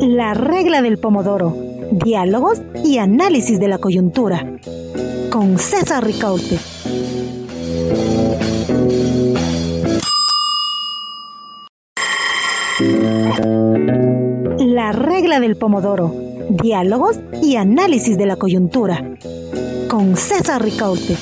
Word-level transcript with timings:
La 0.00 0.34
regla 0.34 0.82
del 0.82 0.98
pomodoro. 0.98 1.56
Diálogos 1.90 2.62
y 2.84 2.98
análisis 2.98 3.60
de 3.60 3.68
la 3.68 3.78
coyuntura. 3.78 4.58
Con 5.30 5.58
César 5.58 6.04
Ricaute. 6.04 6.58
La 14.58 14.92
regla 14.92 15.40
del 15.40 15.56
pomodoro. 15.56 16.14
Diálogos 16.50 17.20
y 17.42 17.56
análisis 17.56 18.16
de 18.16 18.26
la 18.26 18.36
coyuntura. 18.36 19.02
Con 19.88 20.16
César 20.16 20.62
Ricaute. 20.62 21.16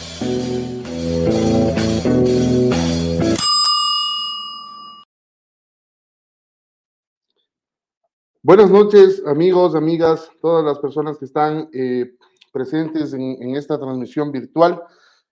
Buenas 8.55 8.71
noches, 8.71 9.23
amigos, 9.25 9.75
amigas, 9.75 10.31
todas 10.43 10.63
las 10.63 10.79
personas 10.79 11.17
que 11.17 11.25
están 11.25 11.71
eh, 11.73 12.19
presentes 12.53 13.15
en, 13.15 13.57
esta 13.57 13.79
transmisión 13.79 14.31
virtual 14.31 14.83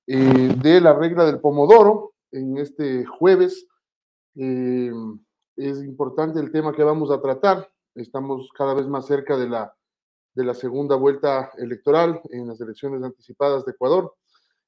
eh, 0.07 0.55
de 0.57 0.81
la 0.81 0.95
regla 0.95 1.27
del 1.27 1.39
Pomodoro 1.39 2.15
en 2.33 2.57
este 2.57 3.05
jueves. 3.05 3.69
Eh, 4.37 4.91
es 5.55 5.83
importante 5.85 6.41
el 6.41 6.51
tema 6.51 6.73
que 6.73 6.83
vamos 6.83 7.11
a 7.11 7.21
tratar. 7.21 7.71
Estamos 7.95 8.49
cada 8.57 8.73
vez 8.73 8.87
más 8.87 9.05
cerca 9.05 9.37
de 9.37 9.51
la, 9.51 10.55
segunda 10.55 10.97
vuelta 10.97 11.51
electoral 11.59 12.23
en 12.31 12.49
las 12.49 12.59
elecciones 12.63 13.03
anticipadas 13.03 13.67
de 13.67 13.73
Ecuador. 13.73 14.15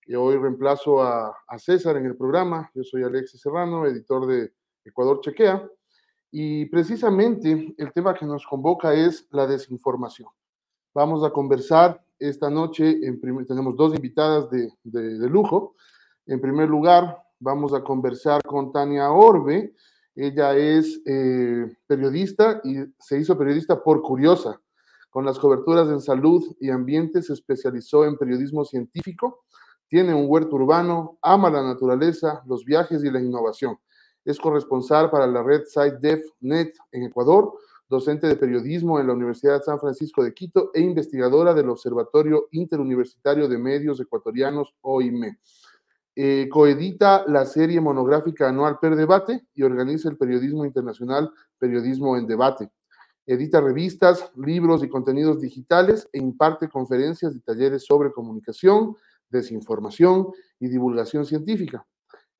Y 0.05 0.15
hoy 0.15 0.37
reemplazo 0.37 1.03
a, 1.03 1.35
a 1.49 1.59
César 1.59 1.97
en 1.97 2.05
el 2.05 2.19
programa. 2.19 2.71
Yo 2.75 2.85
soy 2.85 3.03
Alexis 3.03 3.41
Serrano, 3.41 3.87
editor 3.87 4.27
de 4.27 4.53
Ecuador 4.85 5.23
Chequea. 5.23 5.67
Y 6.35 6.65
precisamente 6.65 7.75
el 7.77 7.93
tema 7.93 8.15
que 8.15 8.25
nos 8.25 8.47
convoca 8.47 8.95
es 8.95 9.29
la 9.33 9.47
desinformación. 9.47 10.31
Vamos 10.95 11.23
a 11.25 11.31
conversar 11.31 12.03
esta 12.19 12.49
noche, 12.49 13.07
en 13.07 13.21
tenemos 13.47 13.77
dos 13.77 13.95
invitadas 13.95 14.49
de, 14.51 14.73
de, 14.83 15.29
lujo. 15.29 15.75
En 16.27 16.41
primer 16.41 16.71
lugar, 16.71 17.19
vamos 17.39 17.75
a 17.75 17.85
conversar 17.85 18.43
con 18.45 18.73
Tania 18.73 19.11
Orbe. 19.11 19.75
Ella 20.15 20.57
es 20.57 21.03
eh, 21.05 21.71
periodista 21.87 22.63
y 22.65 22.77
se 22.99 23.19
hizo 23.19 23.37
periodista 23.37 23.83
por 23.83 24.01
curiosa. 24.01 24.59
Con 25.11 25.27
las 25.27 25.39
coberturas 25.39 25.89
en 25.89 26.01
salud 26.01 26.57
y 26.59 26.71
ambiente 26.71 27.21
se 27.21 27.35
especializó 27.35 28.07
en 28.07 28.17
periodismo 28.17 28.65
científico. 28.65 29.45
Tiene 29.87 30.15
un 30.15 30.25
huerto 30.27 30.57
urbano, 30.57 31.19
ama 31.21 31.51
la 31.51 31.63
naturaleza, 31.63 32.43
los 32.47 32.65
viajes 32.65 33.05
y 33.05 33.11
la 33.11 33.21
innovación 33.21 33.77
es 34.25 34.39
corresponsal 34.39 35.11
para 35.11 35.27
la 35.27 35.43
red 35.43 35.63
SiteDevNet 35.65 36.77
en 36.93 37.05
Ecuador, 37.05 37.55
docente 37.89 38.27
de 38.27 38.37
periodismo 38.37 38.99
en 38.99 39.07
la 39.07 39.13
Universidad 39.13 39.63
San 39.63 39.79
Francisco 39.79 40.25
de 40.25 40.33
Quito 40.33 40.71
e 40.73 40.81
investigadora 40.81 41.53
del 41.53 41.69
Observatorio 41.69 42.49
Interuniversitario 42.53 43.49
de 43.49 43.59
Medios 43.59 44.01
Ecuatorianos, 44.01 44.75
OIME. 44.81 45.39
Eh, 46.15 46.49
coedita 46.51 47.25
la 47.27 47.47
serie 47.47 47.81
monográfica 47.81 48.49
anual 48.49 48.79
Per 48.79 48.97
Debate 48.97 49.47
y 49.55 49.63
organiza 49.63 50.11
el 50.11 50.19
periodismo 50.19 50.65
internacional 50.65 51.31
Periodismo 51.59 52.17
en 52.17 52.27
Debate. 52.27 52.71
Edita 53.25 53.61
revistas, 53.61 54.31
libros 54.37 54.83
y 54.83 54.89
contenidos 54.89 55.41
digitales 55.41 56.09
e 56.13 56.19
imparte 56.19 56.69
conferencias 56.69 57.35
y 57.35 57.41
talleres 57.41 57.85
sobre 57.85 58.13
comunicación, 58.13 58.97
desinformación 59.31 60.29
y 60.59 60.69
divulgación 60.69 61.25
científica. 61.25 61.87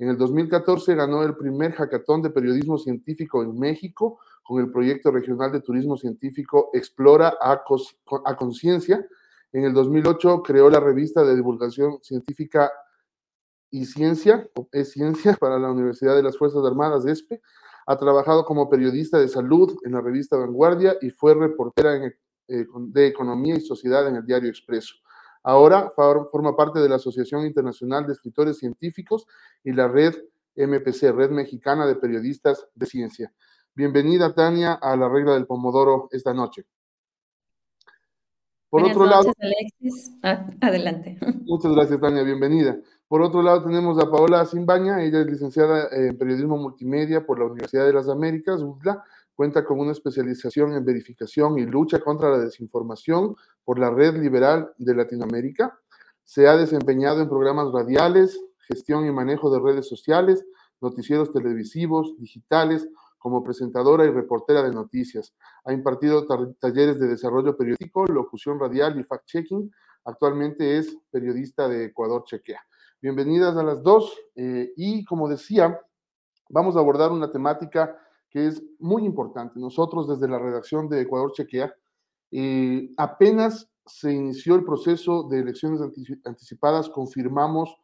En 0.03 0.09
el 0.09 0.19
2014 0.19 0.97
ganó 0.97 1.23
el 1.23 1.37
primer 1.37 1.75
hackathon 1.75 2.23
de 2.23 2.31
periodismo 2.31 2.77
científico 2.77 3.45
en 3.45 3.57
México 3.57 4.19
con 4.43 4.61
el 4.61 4.69
proyecto 4.69 5.13
regional 5.13 5.53
de 5.53 5.61
turismo 5.61 5.97
científico 5.97 6.71
Explora 6.73 7.35
a, 7.41 7.63
Conciencia. 8.35 9.07
En 9.53 9.63
el 9.63 9.73
2008 9.73 10.43
creó 10.43 10.69
la 10.71 10.81
revista 10.81 11.23
de 11.23 11.37
divulgación 11.37 12.01
científica 12.03 12.73
y 13.71 13.87
ciencia, 13.87 14.51
es 14.73 14.91
ciencia, 14.91 15.35
para 15.41 15.57
la 15.61 15.71
Universidad 15.71 16.17
de 16.17 16.25
las 16.25 16.37
Fuerzas 16.37 16.65
Armadas, 16.67 17.07
ESPE. 17.07 17.41
Ha 17.87 17.97
trabajado 17.97 18.45
como 18.45 18.69
periodista 18.69 19.21
de 19.21 19.29
salud 19.29 19.79
en 19.85 19.93
la 19.93 20.01
revista 20.01 20.37
Vanguardia 20.37 20.97
y 21.01 21.11
fue 21.11 21.35
reportera 21.35 21.95
eh, 22.49 22.67
de 22.77 23.07
economía 23.07 23.55
y 23.55 23.61
sociedad 23.61 24.09
en 24.09 24.17
el 24.17 24.27
diario 24.27 24.51
Expreso. 24.51 24.97
Ahora 25.43 25.93
forma 25.97 26.57
parte 26.57 26.79
de 26.79 26.89
la 26.89 26.97
Asociación 26.97 27.45
Internacional 27.47 28.07
de 28.07 28.13
Escritores 28.13 28.59
Científicos 28.59 29.27
y 29.65 29.73
la 29.73 29.89
red 29.89 30.15
MPC, 30.55 31.13
Red 31.13 31.31
Mexicana 31.31 31.87
de 31.87 31.97
Periodistas 31.97 32.67
de 32.75 32.87
Ciencia. 32.87 33.33
Bienvenida, 33.75 34.35
Tania, 34.35 34.75
a 34.75 34.97
la 34.97 35.09
regla 35.09 35.35
del 35.35 35.47
Pomodoro 35.47 36.09
esta 36.13 36.35
noche. 36.35 36.67
Por 38.69 38.85
otro 38.85 39.05
lado. 39.05 39.33
Alexis. 39.39 40.13
Ah, 40.23 40.47
adelante. 40.61 41.19
Muchas 41.45 41.73
gracias, 41.73 42.01
Tania, 42.01 42.23
bienvenida. 42.23 42.79
Por 43.09 43.21
otro 43.21 43.43
lado, 43.43 43.65
tenemos 43.65 43.99
a 43.99 44.11
Paola 44.11 44.47
Simbaña, 44.47 45.03
ella 45.03 45.21
es 45.21 45.27
licenciada 45.27 45.89
en 45.93 46.17
Periodismo 46.17 46.57
Multimedia 46.57 47.27
por 47.27 47.39
la 47.39 47.47
Universidad 47.47 47.85
de 47.85 47.93
las 47.93 48.09
Américas, 48.09 48.63
UDLA, 48.63 49.05
Cuenta 49.35 49.65
con 49.65 49.81
una 49.81 49.93
especialización 49.93 50.75
en 50.75 50.85
verificación 50.85 51.59
y 51.59 51.67
lucha 51.67 52.01
contra 52.01 52.31
la 52.31 52.39
desinformación 52.39 53.35
por 53.65 53.79
la 53.79 53.91
Red 53.91 54.17
Liberal 54.17 54.73
de 54.79 54.95
Latinoamérica. 54.95 55.79
Se 56.25 56.47
ha 56.49 56.57
desempeñado 56.57 57.23
en 57.23 57.29
programas 57.29 57.73
radiales, 57.73 58.39
gestión 58.69 59.07
y 59.07 59.11
manejo 59.11 59.51
de 59.51 59.61
redes 59.61 59.89
sociales, 59.89 60.45
noticieros 60.81 61.33
televisivos, 61.33 62.15
digitales, 62.19 62.89
como 63.23 63.45
presentadora 63.45 64.05
y 64.05 64.11
reportera 64.11 64.63
de 64.63 64.73
noticias. 64.73 65.33
Ha 65.65 65.73
impartido 65.73 66.27
talleres 66.59 66.99
de 66.99 67.07
desarrollo 67.07 67.57
periodístico, 67.57 68.05
locución 68.07 68.59
radial 68.59 68.99
y 68.99 69.05
fact-checking. 69.05 69.71
Actualmente 70.05 70.77
es 70.77 70.99
periodista 71.11 71.69
de 71.69 71.85
Ecuador 71.85 72.25
Chequea. 72.25 72.61
Bienvenidas 73.01 73.57
a 73.57 73.63
las 73.63 73.83
dos. 73.83 74.13
Eh, 74.35 74.73
y 74.77 75.05
como 75.05 75.29
decía, 75.29 75.81
vamos 76.49 76.75
a 76.75 76.81
abordar 76.81 77.13
una 77.13 77.31
temática 77.31 77.97
que 78.33 78.47
es 78.47 78.63
muy 78.79 79.05
importante. 79.05 79.61
Nosotros 79.61 80.09
desde 80.09 80.29
la 80.29 80.39
redacción 80.39 80.89
de 80.89 81.03
Ecuador 81.03 81.33
Chequea, 81.33 81.75
eh, 82.31 82.91
apenas 82.97 83.69
se 83.85 84.13
inició 84.13 84.55
el 84.55 84.65
proceso 84.65 85.25
de 85.29 85.41
elecciones 85.41 85.81
anticipadas, 86.25 86.89
confirmamos 86.89 87.77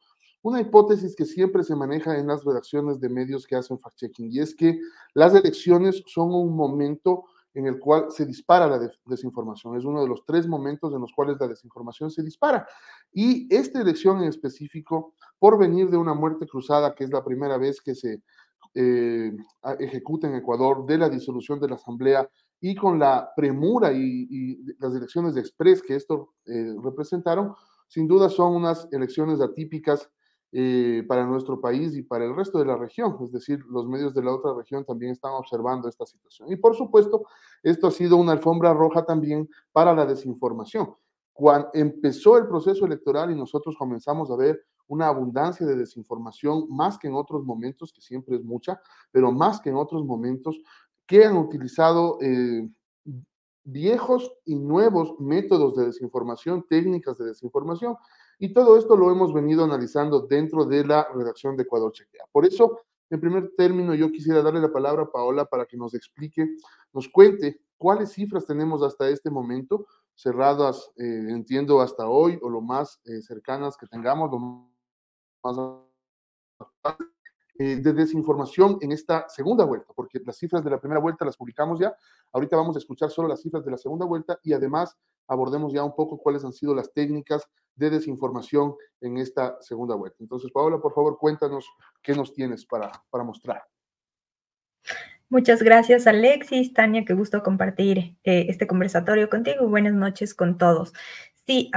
una 0.42 0.60
hipótesis 0.60 1.14
que 1.14 1.26
siempre 1.26 1.64
se 1.64 1.74
maneja 1.74 2.16
en 2.16 2.28
las 2.28 2.44
redacciones 2.44 3.00
de 3.00 3.08
medios 3.08 3.46
que 3.46 3.56
hacen 3.56 3.78
fact-checking, 3.78 4.30
y 4.30 4.40
es 4.40 4.54
que 4.54 4.78
las 5.14 5.34
elecciones 5.34 6.02
son 6.06 6.32
un 6.32 6.56
momento 6.56 7.24
en 7.54 7.66
el 7.66 7.80
cual 7.80 8.06
se 8.10 8.24
dispara 8.24 8.68
la 8.68 8.78
desinformación. 9.06 9.76
Es 9.76 9.84
uno 9.84 10.00
de 10.02 10.08
los 10.08 10.24
tres 10.24 10.46
momentos 10.46 10.94
en 10.94 11.00
los 11.00 11.12
cuales 11.12 11.38
la 11.40 11.48
desinformación 11.48 12.10
se 12.10 12.22
dispara. 12.22 12.68
Y 13.12 13.52
esta 13.52 13.80
elección 13.80 14.18
en 14.18 14.28
específico, 14.28 15.14
por 15.40 15.58
venir 15.58 15.90
de 15.90 15.96
una 15.96 16.14
muerte 16.14 16.46
cruzada, 16.46 16.94
que 16.94 17.04
es 17.04 17.10
la 17.10 17.24
primera 17.24 17.58
vez 17.58 17.80
que 17.80 17.96
se 17.96 18.22
eh, 18.74 19.32
ejecuta 19.80 20.28
en 20.28 20.36
Ecuador 20.36 20.86
de 20.86 20.98
la 20.98 21.08
disolución 21.08 21.58
de 21.58 21.68
la 21.68 21.76
Asamblea 21.76 22.28
y 22.60 22.74
con 22.74 22.98
la 22.98 23.30
premura 23.36 23.92
y, 23.92 24.58
las 24.78 24.94
elecciones 24.94 25.34
de 25.34 25.40
Express 25.40 25.82
que 25.82 25.94
esto 25.94 26.34
eh, 26.46 26.74
representaron, 26.82 27.54
sin 27.86 28.06
duda 28.06 28.28
son 28.28 28.54
unas 28.54 28.88
elecciones 28.92 29.40
atípicas 29.40 30.08
eh, 30.50 31.04
para 31.06 31.26
nuestro 31.26 31.60
país 31.60 31.94
y 31.94 32.02
para 32.02 32.24
el 32.24 32.34
resto 32.34 32.58
de 32.58 32.64
la 32.64 32.76
región, 32.76 33.18
es 33.22 33.30
decir, 33.30 33.62
los 33.68 33.86
medios 33.86 34.14
de 34.14 34.22
la 34.22 34.32
otra 34.32 34.54
región 34.54 34.82
también 34.84 35.12
están 35.12 35.32
observando 35.32 35.88
esta 35.88 36.06
situación. 36.06 36.50
Y 36.50 36.56
por 36.56 36.74
supuesto, 36.74 37.26
esto 37.62 37.88
ha 37.88 37.90
sido 37.90 38.16
una 38.16 38.32
alfombra 38.32 38.72
roja 38.72 39.04
también 39.04 39.48
para 39.72 39.94
la 39.94 40.06
desinformación. 40.06 40.94
Cuando 41.34 41.68
empezó 41.74 42.38
el 42.38 42.48
proceso 42.48 42.86
electoral 42.86 43.30
y 43.30 43.34
nosotros 43.34 43.76
comenzamos 43.78 44.30
a 44.30 44.36
ver 44.36 44.64
una 44.88 45.06
abundancia 45.06 45.64
de 45.66 45.76
desinformación, 45.76 46.66
más 46.68 46.98
que 46.98 47.08
en 47.08 47.14
otros 47.14 47.44
momentos, 47.44 47.92
que 47.92 48.00
siempre 48.00 48.36
es 48.36 48.44
mucha, 48.44 48.80
pero 49.12 49.30
más 49.30 49.60
que 49.60 49.70
en 49.70 49.76
otros 49.76 50.04
momentos, 50.04 50.58
que 51.06 51.24
han 51.24 51.36
utilizado 51.36 52.18
eh, 52.20 52.68
viejos 53.64 54.32
y 54.44 54.54
nuevos 54.54 55.18
métodos 55.20 55.76
de 55.76 55.86
desinformación, 55.86 56.64
técnicas 56.68 57.18
de 57.18 57.26
desinformación, 57.26 57.96
y 58.38 58.52
todo 58.52 58.78
esto 58.78 58.96
lo 58.96 59.10
hemos 59.10 59.32
venido 59.32 59.64
analizando 59.64 60.20
dentro 60.20 60.64
de 60.64 60.84
la 60.84 61.06
redacción 61.14 61.56
de 61.56 61.64
Ecuador 61.64 61.92
Chequea. 61.92 62.24
Por 62.32 62.46
eso, 62.46 62.80
en 63.10 63.20
primer 63.20 63.52
término, 63.56 63.94
yo 63.94 64.10
quisiera 64.10 64.42
darle 64.42 64.60
la 64.60 64.72
palabra 64.72 65.02
a 65.02 65.10
Paola 65.10 65.44
para 65.44 65.66
que 65.66 65.76
nos 65.76 65.94
explique, 65.94 66.46
nos 66.92 67.08
cuente 67.08 67.60
cuáles 67.76 68.12
cifras 68.12 68.46
tenemos 68.46 68.82
hasta 68.82 69.08
este 69.08 69.30
momento, 69.30 69.86
cerradas, 70.14 70.90
eh, 70.96 71.26
entiendo, 71.28 71.80
hasta 71.80 72.08
hoy, 72.08 72.38
o 72.42 72.48
lo 72.48 72.60
más 72.60 73.00
eh, 73.04 73.22
cercanas 73.22 73.76
que 73.76 73.86
tengamos, 73.86 74.30
lo 74.30 74.67
más 75.56 76.96
eh, 77.60 77.76
de 77.76 77.92
desinformación 77.92 78.78
en 78.80 78.92
esta 78.92 79.28
segunda 79.28 79.64
vuelta, 79.64 79.92
porque 79.94 80.20
las 80.24 80.36
cifras 80.36 80.62
de 80.62 80.70
la 80.70 80.78
primera 80.78 81.00
vuelta 81.00 81.24
las 81.24 81.36
publicamos 81.36 81.80
ya. 81.80 81.92
Ahorita 82.32 82.56
vamos 82.56 82.76
a 82.76 82.78
escuchar 82.78 83.10
solo 83.10 83.26
las 83.26 83.42
cifras 83.42 83.64
de 83.64 83.72
la 83.72 83.76
segunda 83.76 84.06
vuelta 84.06 84.38
y 84.44 84.52
además 84.52 84.96
abordemos 85.26 85.72
ya 85.72 85.82
un 85.82 85.94
poco 85.94 86.18
cuáles 86.18 86.44
han 86.44 86.52
sido 86.52 86.74
las 86.74 86.92
técnicas 86.92 87.48
de 87.74 87.90
desinformación 87.90 88.74
en 89.00 89.18
esta 89.18 89.60
segunda 89.60 89.94
vuelta. 89.94 90.18
Entonces, 90.20 90.50
Paola, 90.52 90.78
por 90.78 90.94
favor, 90.94 91.18
cuéntanos 91.18 91.68
qué 92.02 92.14
nos 92.14 92.32
tienes 92.32 92.64
para, 92.64 92.92
para 93.10 93.24
mostrar. 93.24 93.62
Muchas 95.28 95.62
gracias, 95.62 96.06
Alexis. 96.06 96.72
Tania, 96.72 97.04
qué 97.04 97.12
gusto 97.12 97.42
compartir 97.42 98.16
eh, 98.24 98.46
este 98.48 98.66
conversatorio 98.66 99.28
contigo. 99.28 99.68
Buenas 99.68 99.92
noches 99.92 100.32
con 100.34 100.56
todos. 100.56 100.94
Sí, 101.48 101.70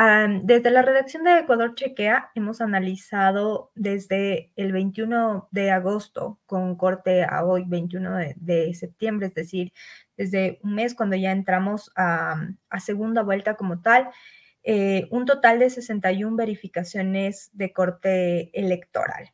desde 0.43 0.69
la 0.69 0.81
redacción 0.81 1.23
de 1.23 1.39
Ecuador 1.39 1.75
Chequea 1.75 2.31
hemos 2.35 2.59
analizado 2.59 3.71
desde 3.73 4.51
el 4.57 4.73
21 4.73 5.47
de 5.49 5.71
agosto 5.71 6.41
con 6.45 6.75
corte 6.75 7.23
a 7.23 7.45
hoy, 7.45 7.63
21 7.65 8.17
de, 8.35 8.73
septiembre, 8.73 9.27
es 9.27 9.33
decir, 9.33 9.71
desde 10.17 10.59
un 10.63 10.75
mes 10.75 10.93
cuando 10.93 11.15
ya 11.15 11.31
entramos 11.31 11.89
a, 11.95 12.49
segunda 12.81 13.23
vuelta 13.23 13.55
como 13.55 13.81
tal, 13.81 14.09
eh, 14.63 15.07
un 15.09 15.25
total 15.25 15.59
de 15.59 15.69
61 15.69 16.35
verificaciones 16.35 17.49
de 17.53 17.71
corte 17.71 18.51
electoral. 18.59 19.31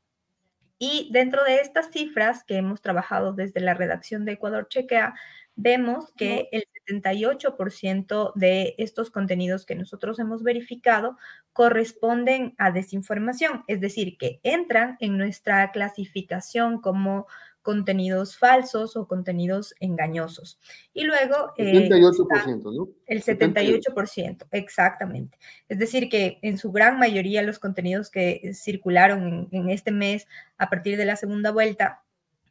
Y 0.77 1.09
dentro 1.11 1.43
de 1.45 1.61
estas 1.61 1.89
cifras 1.89 2.43
que 2.43 2.57
hemos 2.57 2.83
trabajado 2.83 3.33
desde 3.33 3.59
la 3.59 3.73
redacción 3.73 4.23
de 4.23 4.33
Ecuador 4.33 4.67
Chequea, 4.69 5.15
vemos 5.55 6.13
que 6.15 6.47
el 6.51 6.63
78% 6.87 8.33
de 8.35 8.75
estos 8.77 9.11
contenidos 9.11 9.65
que 9.65 9.75
nosotros 9.75 10.19
hemos 10.19 10.43
verificado 10.43 11.17
corresponden 11.53 12.53
a 12.57 12.71
desinformación, 12.71 13.63
es 13.67 13.81
decir, 13.81 14.17
que 14.17 14.39
entran 14.43 14.97
en 14.99 15.17
nuestra 15.17 15.71
clasificación 15.71 16.81
como 16.81 17.27
contenidos 17.67 18.37
falsos 18.37 18.95
o 18.95 19.09
contenidos 19.09 19.75
engañosos. 19.81 20.57
Y 20.93 21.03
luego... 21.03 21.51
El 21.57 21.89
78%, 21.89 22.73
¿no? 22.73 22.87
El 23.05 23.21
78%, 23.21 24.47
exactamente. 24.51 25.37
Es 25.67 25.77
decir, 25.77 26.07
que 26.07 26.39
en 26.43 26.57
su 26.57 26.71
gran 26.71 26.97
mayoría 26.97 27.41
los 27.43 27.59
contenidos 27.59 28.09
que 28.09 28.53
circularon 28.53 29.47
en, 29.51 29.63
en 29.63 29.69
este 29.69 29.91
mes 29.91 30.27
a 30.57 30.69
partir 30.69 30.95
de 30.97 31.03
la 31.03 31.17
segunda 31.17 31.51
vuelta 31.51 32.05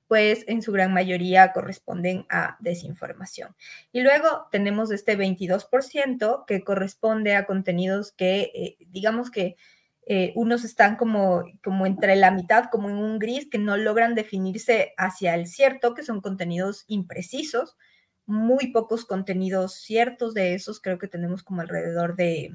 pues 0.09 0.45
en 0.47 0.63
su 0.63 0.73
gran 0.73 0.93
mayoría 0.93 1.53
corresponden 1.53 2.27
a 2.31 2.57
desinformación. 2.61 3.55
Y 3.93 4.01
luego 4.01 4.47
tenemos 4.53 4.91
este 4.91 5.17
22% 5.17 6.45
que 6.47 6.63
corresponde 6.63 7.35
a 7.35 7.47
contenidos 7.47 8.13
que, 8.13 8.53
eh, 8.55 8.77
digamos 8.89 9.31
que 9.31 9.57
eh, 10.07 10.33
unos 10.37 10.65
están 10.65 10.97
como, 10.97 11.45
como 11.65 11.87
entre 11.87 12.15
la 12.17 12.31
mitad, 12.31 12.67
como 12.71 12.89
en 12.89 12.97
un 12.97 13.19
gris, 13.19 13.49
que 13.51 13.59
no 13.59 13.77
logran 13.77 14.15
definirse 14.15 14.95
hacia 14.97 15.35
el 15.35 15.47
cierto, 15.49 15.95
que 15.95 16.05
son 16.05 16.21
contenidos 16.21 16.85
imprecisos, 16.87 17.77
muy 18.27 18.69
pocos 18.73 19.05
contenidos 19.05 19.75
ciertos 19.75 20.35
de 20.35 20.55
esos, 20.55 20.81
creo 20.81 20.99
que 20.99 21.09
tenemos 21.09 21.43
como 21.43 21.61
alrededor 21.61 22.17
de 22.17 22.55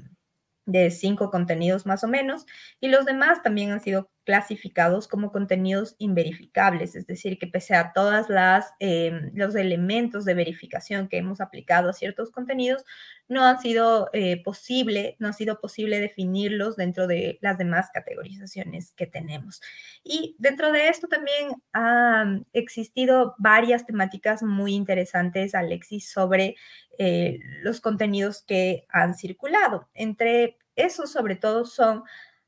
de 0.66 0.90
cinco 0.90 1.30
contenidos 1.30 1.86
más 1.86 2.04
o 2.04 2.08
menos, 2.08 2.46
y 2.80 2.88
los 2.88 3.04
demás 3.04 3.42
también 3.42 3.70
han 3.72 3.80
sido 3.80 4.10
clasificados 4.24 5.08
como 5.08 5.32
contenidos 5.32 5.96
inverificables, 5.98 6.94
es 6.94 7.06
decir, 7.06 7.38
que 7.38 7.46
pese 7.46 7.74
a 7.74 7.92
todas 7.92 8.28
las 8.28 8.72
em, 8.78 9.32
los 9.34 9.54
elementos 9.54 10.24
de 10.24 10.34
verificación 10.34 11.08
que 11.08 11.18
hemos 11.18 11.40
aplicado 11.40 11.90
a 11.90 11.92
ciertos 11.92 12.30
contenidos, 12.30 12.84
no 13.28 13.44
han 13.44 13.60
sido 13.60 14.10
eh, 14.12 14.42
posible, 14.42 15.16
no 15.18 15.28
ha 15.28 15.32
sido 15.32 15.60
posible 15.60 16.00
definirlos 16.00 16.76
dentro 16.76 17.06
de 17.06 17.38
las 17.40 17.58
demás 17.58 17.90
categorizaciones 17.92 18.92
que 18.92 19.06
tenemos. 19.06 19.60
Y 20.04 20.36
dentro 20.38 20.70
de 20.70 20.88
esto 20.88 21.08
también 21.08 21.50
han 21.72 22.46
existido 22.52 23.34
varias 23.38 23.86
temáticas 23.86 24.42
muy 24.42 24.74
interesantes, 24.74 25.54
Alexis, 25.54 26.10
sobre 26.10 26.56
eh, 26.98 27.40
los 27.62 27.80
contenidos 27.80 28.42
que 28.42 28.86
han 28.88 29.14
circulado. 29.14 29.88
Entre 29.94 30.58
esos, 30.76 31.10
sobre 31.10 31.36
todo, 31.36 31.64
son 31.64 32.04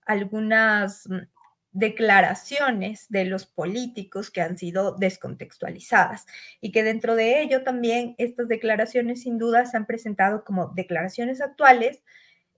algunas 0.06 1.08
mm, 1.08 1.33
declaraciones 1.74 3.06
de 3.10 3.24
los 3.24 3.46
políticos 3.46 4.30
que 4.30 4.40
han 4.40 4.56
sido 4.56 4.92
descontextualizadas 4.92 6.24
y 6.60 6.70
que 6.70 6.84
dentro 6.84 7.16
de 7.16 7.42
ello 7.42 7.64
también 7.64 8.14
estas 8.16 8.46
declaraciones 8.46 9.22
sin 9.22 9.38
duda 9.38 9.66
se 9.66 9.76
han 9.76 9.84
presentado 9.84 10.44
como 10.44 10.68
declaraciones 10.68 11.40
actuales 11.40 12.02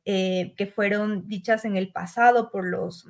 eh, 0.05 0.55
que 0.59 0.67
fueron 0.67 1.27
dichas 1.29 1.65
en 1.65 1.79
el 1.79 1.91
pasado 1.93 2.51
por 2.51 2.67
los 2.67 3.09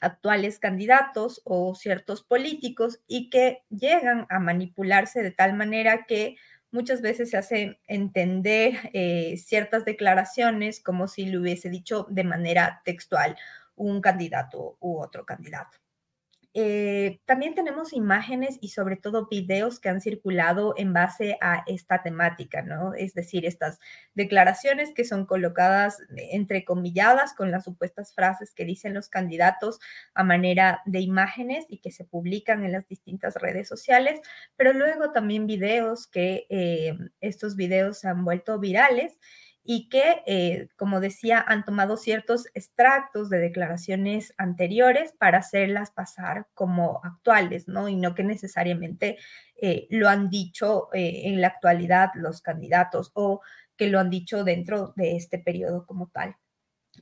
actuales 0.00 0.60
candidatos 0.60 1.42
o 1.44 1.74
ciertos 1.74 2.22
políticos 2.22 3.00
y 3.08 3.28
que 3.28 3.64
llegan 3.70 4.26
a 4.30 4.38
manipularse 4.38 5.20
de 5.20 5.32
tal 5.32 5.54
manera 5.54 6.06
que 6.06 6.36
muchas 6.70 7.02
veces 7.02 7.30
se 7.30 7.36
hace 7.36 7.80
entender 7.88 8.90
eh, 8.92 9.36
ciertas 9.36 9.84
declaraciones 9.84 10.80
como 10.80 11.08
si 11.08 11.26
lo 11.26 11.40
hubiese 11.40 11.68
dicho 11.70 12.06
de 12.08 12.22
manera 12.22 12.82
textual 12.84 13.36
un 13.76 14.00
candidato 14.00 14.76
u 14.80 14.98
otro 15.00 15.24
candidato. 15.24 15.78
Eh, 16.52 17.20
también 17.26 17.54
tenemos 17.54 17.92
imágenes 17.92 18.58
y 18.60 18.70
sobre 18.70 18.96
todo 18.96 19.28
videos 19.28 19.78
que 19.78 19.88
han 19.88 20.00
circulado 20.00 20.74
en 20.76 20.92
base 20.92 21.38
a 21.40 21.62
esta 21.68 22.02
temática, 22.02 22.62
¿no? 22.62 22.92
Es 22.94 23.14
decir, 23.14 23.46
estas 23.46 23.78
declaraciones 24.14 24.92
que 24.92 25.04
son 25.04 25.26
colocadas 25.26 25.98
entrecomilladas 26.16 27.34
con 27.34 27.52
las 27.52 27.64
supuestas 27.64 28.12
frases 28.14 28.52
que 28.52 28.64
dicen 28.64 28.94
los 28.94 29.08
candidatos 29.08 29.78
a 30.12 30.24
manera 30.24 30.82
de 30.86 30.98
imágenes 30.98 31.66
y 31.68 31.78
que 31.78 31.92
se 31.92 32.04
publican 32.04 32.64
en 32.64 32.72
las 32.72 32.88
distintas 32.88 33.36
redes 33.36 33.68
sociales, 33.68 34.20
pero 34.56 34.72
luego 34.72 35.12
también 35.12 35.46
videos 35.46 36.08
que 36.08 36.46
eh, 36.50 36.98
estos 37.20 37.54
videos 37.54 37.98
se 37.98 38.08
han 38.08 38.24
vuelto 38.24 38.58
virales 38.58 39.20
y 39.62 39.88
que, 39.88 40.22
eh, 40.26 40.68
como 40.76 41.00
decía, 41.00 41.44
han 41.46 41.64
tomado 41.64 41.96
ciertos 41.96 42.46
extractos 42.54 43.28
de 43.28 43.38
declaraciones 43.38 44.34
anteriores 44.38 45.12
para 45.12 45.38
hacerlas 45.38 45.90
pasar 45.90 46.46
como 46.54 47.00
actuales, 47.04 47.68
¿no? 47.68 47.88
Y 47.88 47.96
no 47.96 48.14
que 48.14 48.24
necesariamente 48.24 49.18
eh, 49.60 49.86
lo 49.90 50.08
han 50.08 50.30
dicho 50.30 50.88
eh, 50.94 51.22
en 51.24 51.40
la 51.40 51.48
actualidad 51.48 52.10
los 52.14 52.40
candidatos 52.40 53.10
o 53.14 53.42
que 53.76 53.88
lo 53.88 54.00
han 54.00 54.10
dicho 54.10 54.44
dentro 54.44 54.92
de 54.96 55.16
este 55.16 55.38
periodo 55.38 55.86
como 55.86 56.08
tal. 56.08 56.36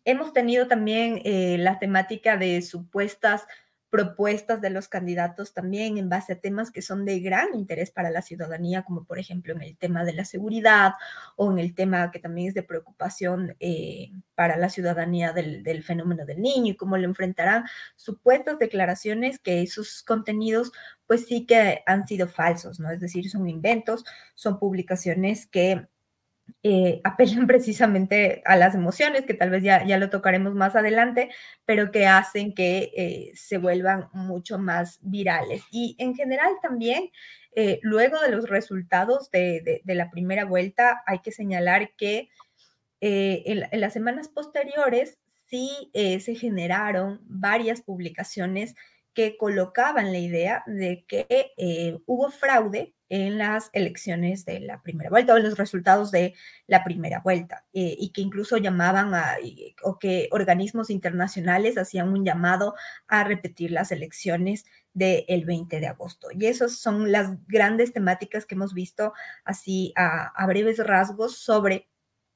Hemos 0.05 0.33
tenido 0.33 0.69
también 0.69 1.21
la 1.65 1.79
temática 1.79 2.37
de 2.37 2.63
supuestas 2.63 3.47
propuestas 3.91 4.61
de 4.61 4.71
los 4.71 4.89
candidatos 4.89 5.55
también 5.55 5.97
en 5.97 6.09
base 6.09 6.35
a 6.35 6.41
temas 6.41 6.71
que 6.71 6.83
son 6.83 7.05
de 7.05 7.21
gran 7.21 7.55
interés 7.55 7.91
para 7.91 8.11
la 8.11 8.23
ciudadanía, 8.23 8.83
como 8.83 9.05
por 9.05 9.19
ejemplo 9.19 9.55
en 9.55 9.63
el 9.63 9.77
tema 9.77 10.05
de 10.05 10.13
la 10.13 10.25
seguridad 10.25 10.93
o 11.37 11.51
en 11.51 11.59
el 11.59 11.75
tema 11.75 12.11
que 12.11 12.19
también 12.19 12.49
es 12.49 12.55
de 12.55 12.63
preocupación 12.63 13.57
eh, 13.61 14.13
para 14.35 14.57
la 14.57 14.69
ciudadanía 14.69 15.33
del, 15.33 15.63
del, 15.63 15.83
fenómeno 15.83 16.27
del 16.27 16.43
niño 16.43 16.73
y 16.73 16.77
cómo 16.77 16.99
lo 16.99 17.05
enfrentarán 17.05 17.65
supuestas 17.97 18.59
declaraciones 18.59 19.39
que 19.39 19.63
esos 19.63 20.03
contenidos 20.03 20.73
pues 21.07 21.27
sí 21.27 21.47
que 21.47 21.83
han 21.87 22.07
sido 22.07 22.29
falsos, 22.29 22.79
¿no? 22.79 22.91
Es 22.91 23.01
decir, 23.01 23.31
son 23.31 23.49
inventos, 23.49 24.05
son 24.35 24.59
publicaciones 24.59 25.47
que 25.47 25.89
eh, 26.63 27.01
apelan 27.05 27.47
precisamente 27.47 28.43
a 28.45 28.57
las 28.57 28.75
emociones, 28.75 29.25
que 29.25 29.35
tal 29.35 29.51
vez 29.51 29.63
ya, 29.63 29.85
ya 29.85 29.99
lo 29.99 30.11
tocaremos 30.11 30.55
más 30.55 30.77
adelante, 30.77 31.31
pero 31.65 31.91
que 31.91 32.07
hacen 32.07 32.55
que 32.55 32.93
eh, 32.97 33.33
se 33.35 33.59
vuelvan 33.59 34.09
mucho 34.13 34.59
más 34.59 34.99
virales. 35.03 35.63
Y 35.71 35.97
en 35.99 36.15
general 36.15 36.53
también, 36.63 37.11
eh, 37.55 37.79
luego 37.83 38.21
de 38.21 38.31
los 38.31 38.49
resultados 38.49 39.31
de, 39.31 39.83
la 39.85 40.11
primera 40.11 40.45
vuelta, 40.45 41.03
hay 41.07 41.21
que 41.21 41.33
señalar 41.33 41.93
que 41.97 42.29
en, 43.01 43.81
las 43.81 43.93
semanas 43.93 44.29
posteriores 44.29 45.19
sí 45.47 45.91
se 45.95 46.35
generaron 46.35 47.21
varias 47.25 47.81
publicaciones 47.81 48.75
que 49.15 49.37
colocaban 49.37 50.13
la 50.13 50.19
idea 50.19 50.63
de 50.67 51.05
que 51.07 51.53
hubo 52.07 52.31
fraude 52.31 52.95
en 53.09 53.39
las 53.39 53.71
elecciones 53.73 54.45
de 54.45 54.61
la 54.61 54.83
primera 54.83 55.11
vuelta 55.11 55.35
o 55.35 55.37
en 55.37 55.45
los 55.45 55.57
resultados 55.57 56.11
de 56.11 56.35
la 56.67 56.85
primera 56.85 57.21
vuelta 57.21 57.65
eh, 57.73 57.97
y 57.99 58.11
que 58.11 58.21
incluso 58.21 58.57
llamaban 58.57 59.15
a, 59.15 59.37
o 59.83 59.99
que 59.99 60.29
organismos 60.31 60.91
internacionales 60.91 61.79
hacían 61.79 62.11
un 62.11 62.25
llamado 62.25 62.75
a 63.07 63.25
repetir 63.25 63.71
las 63.71 63.93
elecciones 63.93 64.65
del 64.93 65.45
20 65.45 65.81
de 65.81 65.87
agosto. 65.87 66.29
Y 66.33 66.47
esas 66.47 66.77
son 66.77 67.13
las 67.13 67.31
grandes 67.47 67.93
temáticas 67.93 68.47
que 68.47 68.55
hemos 68.55 68.75
visto 68.75 69.13
así 69.45 69.93
a, 69.97 70.29
a 70.29 70.47
breves 70.47 70.79
rasgos 70.79 71.39
sobre 71.39 71.89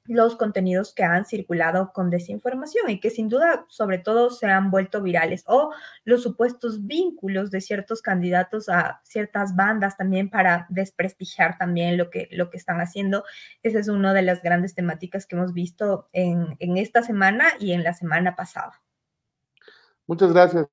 los 0.05 0.35
contenidos 0.35 0.93
que 0.93 1.03
han 1.03 1.25
circulado 1.25 1.91
con 1.93 2.09
desinformación 2.09 2.89
y 2.89 2.99
que 2.99 3.09
sin 3.09 3.29
duda, 3.29 3.65
sobre 3.69 3.99
todo, 3.99 4.29
se 4.29 4.47
han 4.47 4.69
vuelto 4.69 5.01
virales 5.01 5.43
o 5.47 5.71
los 6.03 6.23
supuestos 6.23 6.85
vínculos 6.85 7.51
de 7.51 7.61
ciertos 7.61 8.01
candidatos 8.01 8.67
a 8.67 9.01
ciertas 9.03 9.55
bandas 9.55 9.95
también 9.95 10.29
para 10.29 10.65
desprestigiar 10.69 11.57
también 11.57 11.97
lo 11.97 12.09
que, 12.09 12.27
lo 12.31 12.49
que 12.49 12.57
están 12.57 12.81
haciendo. 12.81 13.23
Esa 13.61 13.79
es 13.79 13.87
una 13.87 14.13
de 14.13 14.23
las 14.23 14.41
grandes 14.41 14.75
temáticas 14.75 15.25
que 15.25 15.35
hemos 15.35 15.53
visto 15.53 16.07
en, 16.11 16.57
esta 16.59 17.01
semana 17.01 17.45
y 17.59 17.71
en 17.71 17.83
la 17.83 17.93
semana 17.93 18.35
pasada. 18.35 18.81
Muchas 20.05 20.33
gracias, 20.33 20.67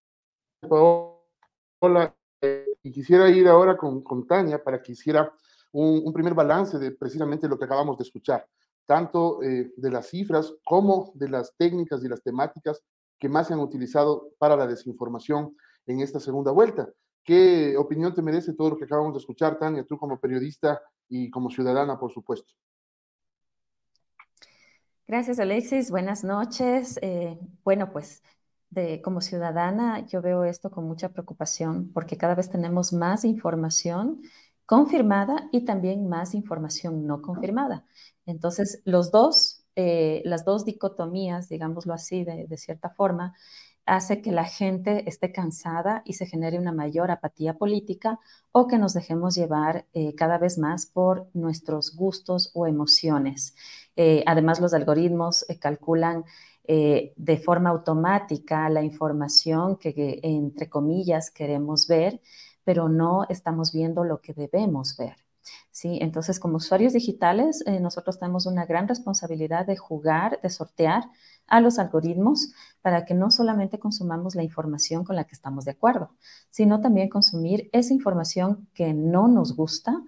Hola, 1.83 2.15
eh, 2.43 2.67
y 2.83 2.91
quisiera 2.91 3.29
ir 3.31 3.47
ahora 3.49 3.77
con, 3.77 4.03
con 4.03 4.27
Tania 4.27 4.63
para 4.63 4.83
que 4.83 4.93
hiciera 4.93 5.33
un 5.73 6.13
primer 6.13 6.35
balance 6.35 6.79
de 6.81 6.91
precisamente 6.91 7.47
lo 7.47 7.57
que 7.57 7.65
acabamos 7.65 7.97
de 7.97 8.03
escuchar 8.03 8.45
tanto 8.91 9.41
eh, 9.45 9.73
de 9.77 9.89
las 9.89 10.09
cifras 10.09 10.53
como 10.65 11.13
de 11.15 11.29
las 11.29 11.55
técnicas 11.57 12.03
y 12.03 12.09
las 12.09 12.25
temáticas 12.25 12.83
que 13.21 13.29
más 13.29 13.47
se 13.47 13.55
han 13.55 13.61
utilizado 13.61 14.31
para 14.37 14.57
la 14.57 14.67
desinformación 14.67 15.55
en 15.87 16.01
esta 16.01 16.19
segunda 16.19 16.51
vuelta, 16.51 16.89
¿Qué 17.23 17.77
opinión 17.77 18.15
te 18.15 18.23
merece 18.23 18.55
todo 18.55 18.71
lo 18.71 18.77
que 18.77 18.87
acabamos 18.87 19.13
de 19.13 19.19
escuchar, 19.19 19.57
Tania, 19.59 19.85
tú 19.85 19.97
como 19.99 20.19
periodista 20.19 20.81
y 21.09 21.31
como 21.31 21.51
ciudadana, 21.51 22.01
por 22.01 22.11
supuesto? 22.11 22.53
Gracias, 25.07 25.39
Alexis. 25.39 25.91
Buenas 25.91 26.25
noches. 26.25 26.99
Eh, 27.03 27.39
bueno, 27.63 27.93
pues 27.93 28.23
de, 28.71 29.03
como 29.03 29.21
ciudadana 29.21 30.07
yo 30.07 30.23
veo 30.23 30.45
esto 30.45 30.71
con 30.71 30.87
mucha 30.87 31.11
preocupación 31.11 31.93
porque 31.93 32.17
cada 32.17 32.35
vez 32.35 32.51
tenemos 32.51 32.93
más 32.93 33.25
información 33.25 34.23
confirmada 34.71 35.49
y 35.51 35.65
también 35.65 36.09
más 36.09 36.33
información 36.33 37.05
no 37.05 37.23
confirmada. 37.23 37.85
Entonces, 38.25 38.83
los 38.85 39.11
dos, 39.11 39.65
eh, 39.75 40.23
las 40.25 40.45
dos 40.45 40.65
dicotomías, 40.65 41.49
digámoslo 41.49 41.93
así, 41.93 42.23
de, 42.23 42.47
de 42.47 42.57
cierta 42.57 42.89
forma, 42.89 43.35
hace 43.85 44.23
que 44.23 44.31
la 44.31 44.45
gente 44.45 45.09
esté 45.09 45.33
cansada 45.33 46.03
y 46.05 46.13
se 46.13 46.27
genere 46.27 46.57
una 46.57 46.71
mayor 46.71 47.11
apatía 47.11 47.55
política 47.55 48.21
o 48.53 48.69
que 48.69 48.79
nos 48.79 48.95
dejemos 48.95 49.35
llevar 49.35 49.87
eh, 49.93 50.15
cada 50.15 50.39
vez 50.39 50.57
más 50.57 50.87
por 50.87 51.27
nuestros 51.35 51.97
gustos 51.97 52.53
o 52.55 52.69
emociones. 52.69 53.57
Eh, 53.97 54.23
además, 54.25 54.61
los 54.61 54.73
algoritmos 54.73 55.45
eh, 55.49 55.59
calculan 55.59 56.25
de 56.69 57.43
forma 57.45 57.71
automática 57.71 58.69
la 58.69 58.85
información 58.85 59.77
que, 59.77 60.21
entre 60.23 60.69
comillas, 60.69 61.33
queremos 61.33 61.89
ver, 61.89 62.21
pero 62.71 62.89
no 62.89 63.27
estamos 63.29 63.73
viendo 63.73 64.05
lo 64.05 64.21
que 64.21 64.33
debemos 64.33 64.97
ver. 64.97 65.17
¿sí? 65.73 65.99
Entonces, 66.01 66.39
como 66.39 66.59
usuarios 66.59 66.93
digitales, 66.93 67.65
nosotros 67.81 68.21
tenemos 68.21 68.47
una 68.47 68.65
gran 68.65 68.87
responsabilidad 68.87 69.67
de 69.67 69.77
jugar, 69.77 70.39
de 70.41 70.51
sortear 70.51 71.03
a 71.49 71.61
los 71.61 71.81
algoritmos 71.81 72.53
para 72.81 73.05
que 73.05 73.15
no 73.15 73.33
solamente 73.33 73.81
consumamos 73.81 74.37
la 74.37 74.45
información 74.45 75.03
con 75.03 75.17
la 75.17 75.25
que 75.25 75.35
estamos 75.35 75.65
de 75.65 75.73
acuerdo, 75.73 76.15
sino 76.51 76.81
también 76.81 77.09
consumir 77.09 77.69
esa 77.73 77.93
información 77.93 78.69
que 78.73 78.95
no 78.95 79.27
nos 79.27 79.57
gusta, 79.57 80.01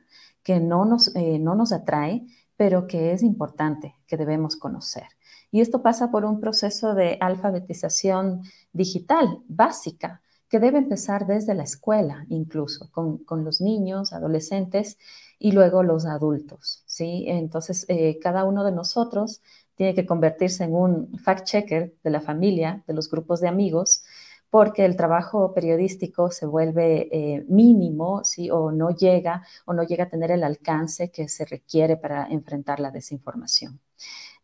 que 0.45 0.61
no 0.61 0.85
nos, 0.85 1.17
eh, 1.17 1.41
no 1.41 1.57
nos 1.57 1.73
atrae, 1.73 2.29
pero 2.57 2.87
que 2.87 3.11
es 3.11 3.25
importante, 3.25 3.97
que 4.07 4.17
debemos 4.17 4.55
conocer. 4.55 5.09
Y 5.51 5.63
esto 5.63 5.83
pasa 5.83 6.13
por 6.13 6.25
un 6.25 6.39
proceso 6.39 6.95
de 6.95 7.19
alfabetización 7.21 8.43
digital 8.73 9.43
básica, 9.49 10.23
que 10.53 10.61
debe 10.61 10.77
empezar 10.77 11.27
desde 11.27 11.55
la 11.55 11.63
escuela, 11.63 12.27
incluso, 12.29 12.91
con, 12.91 13.25
con 13.25 13.43
los 13.43 13.63
niños, 13.63 14.13
adolescentes 14.13 14.99
y 15.39 15.53
luego 15.53 15.83
los 15.83 16.05
adultos, 16.05 16.83
¿sí? 16.85 17.25
Entonces, 17.27 17.87
eh, 17.89 18.19
cada 18.21 18.45
uno 18.45 18.63
de 18.63 18.73
nosotros 18.73 19.41
tiene 19.77 19.95
que 19.95 20.05
convertirse 20.05 20.65
en 20.65 20.75
un 20.75 21.11
fact-checker 21.13 21.95
de 22.05 22.11
la 22.11 22.21
familia, 22.21 22.85
de 22.87 22.93
los 22.93 23.11
grupos 23.11 23.41
de 23.41 23.49
amigos, 23.49 24.05
porque 24.51 24.85
el 24.85 24.95
trabajo 24.95 25.55
periodístico 25.55 26.31
se 26.31 26.45
vuelve 26.45 27.09
eh, 27.11 27.47
mínimo, 27.49 28.23
¿sí? 28.23 28.51
o 28.51 28.73
no 28.73 28.91
llega, 28.91 29.47
o 29.65 29.73
no 29.73 29.85
llega 29.85 30.05
a 30.05 30.11
tener 30.11 30.31
el 30.33 30.45
alcance 30.45 31.11
que 31.11 31.29
se 31.29 31.47
requiere 31.47 31.97
para 31.97 32.27
enfrentar 32.27 32.79
la 32.79 32.91
desinformación. 32.91 33.81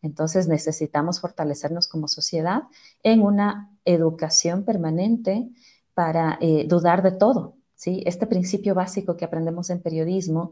Entonces 0.01 0.47
necesitamos 0.47 1.21
fortalecernos 1.21 1.87
como 1.87 2.07
sociedad 2.07 2.63
en 3.03 3.21
una 3.21 3.69
educación 3.85 4.65
permanente 4.65 5.51
para 5.93 6.37
eh, 6.41 6.65
dudar 6.67 7.03
de 7.03 7.11
todo. 7.11 7.55
¿sí? 7.75 8.03
Este 8.05 8.27
principio 8.27 8.75
básico 8.75 9.17
que 9.17 9.25
aprendemos 9.25 9.69
en 9.69 9.81
periodismo 9.81 10.51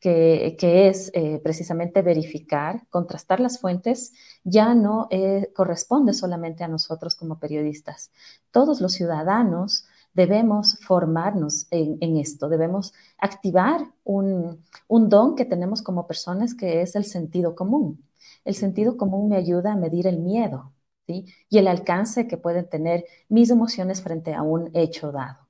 que, 0.00 0.88
es 0.88 1.10
eh, 1.14 1.40
precisamente 1.42 2.02
verificar, 2.02 2.86
contrastar 2.90 3.40
las 3.40 3.58
fuentes, 3.58 4.12
ya 4.44 4.74
no 4.74 5.08
eh, 5.10 5.50
corresponde 5.54 6.12
solamente 6.12 6.64
a 6.64 6.68
nosotros 6.68 7.16
como 7.16 7.38
periodistas. 7.38 8.12
Todos 8.52 8.80
los 8.80 8.92
ciudadanos 8.92 9.86
debemos 10.14 10.78
formarnos 10.80 11.66
en, 11.70 12.16
esto, 12.16 12.48
debemos 12.48 12.92
activar 13.18 13.92
un, 14.04 14.64
don 14.88 15.36
que 15.36 15.44
tenemos 15.44 15.82
como 15.82 16.06
personas 16.06 16.54
que 16.54 16.82
es 16.82 16.96
el 16.96 17.04
sentido 17.04 17.54
común. 17.54 18.04
El 18.44 18.54
sentido 18.54 18.96
común 18.96 19.28
me 19.28 19.36
ayuda 19.36 19.72
a 19.72 19.76
medir 19.76 20.06
el 20.06 20.18
miedo 20.18 20.72
y 21.08 21.58
el 21.58 21.68
alcance 21.68 22.26
que 22.26 22.36
pueden 22.36 22.68
tener 22.68 23.04
mis 23.28 23.50
emociones 23.50 24.02
frente 24.02 24.34
a 24.34 24.42
un 24.42 24.70
hecho 24.74 25.12
dado. 25.12 25.48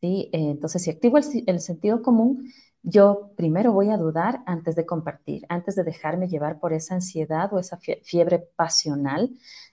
¿sí? 0.00 0.28
Entonces, 0.32 0.82
si 0.82 0.90
activo 0.90 1.18
el 1.18 1.60
sentido 1.60 2.02
común, 2.02 2.52
yo 2.82 3.32
primero 3.36 3.72
voy 3.72 3.90
a 3.90 3.96
dudar 3.96 4.42
antes 4.46 4.76
de 4.76 4.86
compartir, 4.86 5.44
antes 5.48 5.76
de 5.76 5.84
dejarme 5.84 6.28
llevar 6.28 6.58
por 6.60 6.72
esa 6.72 6.94
ansiedad 6.94 7.52
o 7.52 7.58
esa 7.58 7.78
fiebre 8.02 8.38
pasional 8.56 9.30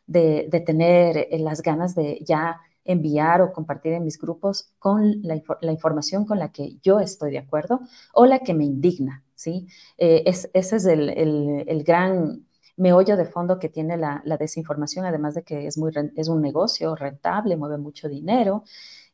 de, 0.08 0.50
tener 0.66 1.18
eh, 1.18 1.40
las 1.40 1.62
ganas 1.62 1.96
de 1.96 2.20
ya 2.26 2.60
enviar 2.84 3.42
o 3.42 3.52
compartir 3.54 3.94
en 3.94 4.04
mis 4.04 4.20
grupos 4.20 4.70
con 4.80 5.22
la, 5.24 5.42
información 5.72 6.26
con 6.26 6.40
la 6.40 6.52
que 6.52 6.78
yo 6.84 7.00
estoy 7.00 7.32
de 7.32 7.40
acuerdo 7.40 7.82
o 8.14 8.26
la 8.26 8.40
que 8.40 8.54
me 8.54 8.66
indigna, 8.66 9.24
¿sí? 9.34 9.68
Eh, 9.98 10.24
ese 10.26 10.76
es 10.76 10.86
el, 10.86 11.84
gran 11.86 12.46
meollo 12.78 13.18
de 13.18 13.26
fondo 13.26 13.60
que 13.60 13.70
tiene 13.70 13.98
la, 13.98 14.22
desinformación, 14.40 15.06
además 15.06 15.36
de 15.36 15.44
que 15.44 15.68
es, 15.68 15.78
muy, 15.78 15.92
es 16.16 16.28
un 16.28 16.42
negocio 16.42 16.96
rentable, 16.96 17.58
mueve 17.58 17.78
mucho 17.78 18.10
dinero 18.10 18.64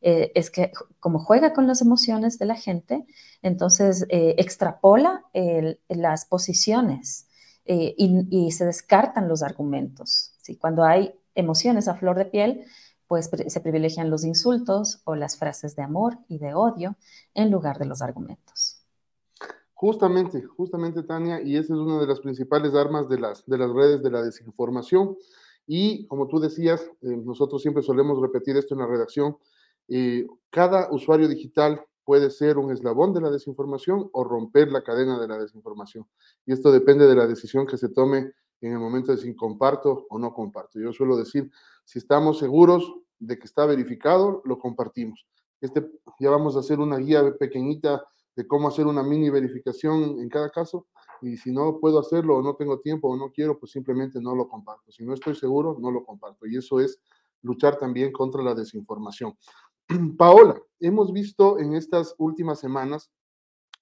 eh, 0.01 0.31
es 0.33 0.49
que 0.49 0.71
como 0.99 1.19
juega 1.19 1.53
con 1.53 1.67
las 1.67 1.81
emociones 1.81 2.39
de 2.39 2.45
la 2.45 2.55
gente, 2.55 3.05
entonces 3.43 4.05
eh, 4.09 4.35
extrapola 4.39 5.23
las 5.87 6.25
posiciones 6.25 7.27
eh, 7.65 7.93
y, 7.97 8.51
se 8.51 8.65
descartan 8.65 9.27
los 9.27 9.43
argumentos. 9.43 10.33
¿sí? 10.41 10.57
Cuando 10.57 10.83
hay 10.83 11.13
emociones 11.35 11.87
a 11.87 11.93
flor 11.93 12.17
de 12.17 12.25
piel, 12.25 12.65
pues 13.07 13.29
se 13.47 13.61
privilegian 13.61 14.09
los 14.09 14.23
insultos 14.23 15.01
o 15.03 15.15
las 15.15 15.37
frases 15.37 15.75
de 15.75 15.83
amor 15.83 16.17
y 16.27 16.39
de 16.39 16.53
odio 16.55 16.95
en 17.35 17.51
lugar 17.51 17.77
de 17.77 17.85
los 17.85 18.01
argumentos. 18.01 18.70
Justamente, 19.81 20.43
justamente 20.43 21.01
Tania, 21.01 21.41
y 21.41 21.57
esa 21.57 21.73
es 21.73 21.79
una 21.79 21.99
de 21.99 22.05
las 22.05 22.19
principales 22.19 22.75
armas 22.75 23.09
de 23.09 23.19
las, 23.19 23.43
de 23.47 23.57
las 23.57 23.71
redes 23.71 24.03
de 24.03 24.11
la 24.11 24.21
desinformación. 24.21 25.17
Y 25.65 26.05
como 26.05 26.27
tú 26.27 26.39
decías, 26.39 26.87
nosotros 27.01 27.63
siempre 27.63 27.81
solemos 27.81 28.21
repetir 28.21 28.55
esto 28.55 28.75
en 28.75 28.81
la 28.81 28.85
redacción, 28.85 29.37
eh, 29.87 30.27
cada 30.51 30.91
usuario 30.91 31.27
digital 31.27 31.83
puede 32.03 32.29
ser 32.29 32.59
un 32.59 32.71
eslabón 32.71 33.11
de 33.11 33.21
la 33.21 33.31
desinformación 33.31 34.07
o 34.13 34.23
romper 34.23 34.71
la 34.71 34.83
cadena 34.83 35.19
de 35.19 35.27
la 35.27 35.39
desinformación. 35.39 36.05
Y 36.45 36.53
esto 36.53 36.71
depende 36.71 37.07
de 37.07 37.15
la 37.15 37.25
decisión 37.25 37.65
que 37.65 37.79
se 37.79 37.89
tome 37.89 38.33
en 38.61 38.73
el 38.73 38.77
momento 38.77 39.11
de 39.11 39.17
si 39.17 39.35
comparto 39.35 40.05
o 40.11 40.19
no 40.19 40.31
comparto. 40.31 40.79
Yo 40.79 40.93
suelo 40.93 41.17
decir, 41.17 41.49
si 41.85 41.97
estamos 41.97 42.37
seguros 42.37 42.93
de 43.17 43.39
que 43.39 43.45
está 43.45 43.65
verificado, 43.65 44.43
lo 44.45 44.59
compartimos. 44.59 45.25
Este, 45.59 45.89
ya 46.19 46.29
vamos 46.29 46.55
a 46.55 46.59
hacer 46.59 46.79
una 46.79 46.97
guía 46.97 47.23
pequeñita 47.39 48.03
de 48.35 48.47
cómo 48.47 48.67
hacer 48.67 48.87
una 48.87 49.03
mini 49.03 49.29
verificación 49.29 50.19
en 50.19 50.29
cada 50.29 50.49
caso. 50.49 50.87
Y 51.21 51.37
si 51.37 51.51
no 51.51 51.79
puedo 51.79 51.99
hacerlo 51.99 52.37
o 52.37 52.41
no 52.41 52.55
tengo 52.55 52.79
tiempo 52.79 53.09
o 53.09 53.17
no 53.17 53.31
quiero, 53.31 53.59
pues 53.59 53.71
simplemente 53.71 54.19
no 54.21 54.35
lo 54.35 54.47
comparto. 54.47 54.91
Si 54.91 55.05
no 55.05 55.13
estoy 55.13 55.35
seguro, 55.35 55.77
no 55.79 55.91
lo 55.91 56.03
comparto. 56.03 56.47
Y 56.47 56.57
eso 56.57 56.79
es 56.79 56.99
luchar 57.41 57.77
también 57.77 58.11
contra 58.11 58.41
la 58.41 58.55
desinformación. 58.55 59.37
Paola, 60.17 60.59
hemos 60.79 61.11
visto 61.11 61.59
en 61.59 61.73
estas 61.73 62.15
últimas 62.17 62.59
semanas 62.59 63.11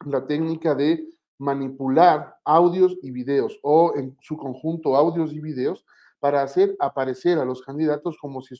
la 0.05 0.25
técnica 0.25 0.75
de 0.75 1.07
manipular 1.37 2.37
audios 2.43 2.97
y 3.01 3.11
videos 3.11 3.59
o 3.63 3.93
en 3.95 4.15
su 4.21 4.37
conjunto 4.37 4.95
audios 4.95 5.31
y 5.33 5.39
videos 5.39 5.85
para 6.19 6.41
hacer 6.41 6.75
aparecer 6.79 7.39
a 7.39 7.45
los 7.45 7.61
candidatos 7.61 8.17
como 8.17 8.41
si 8.41 8.55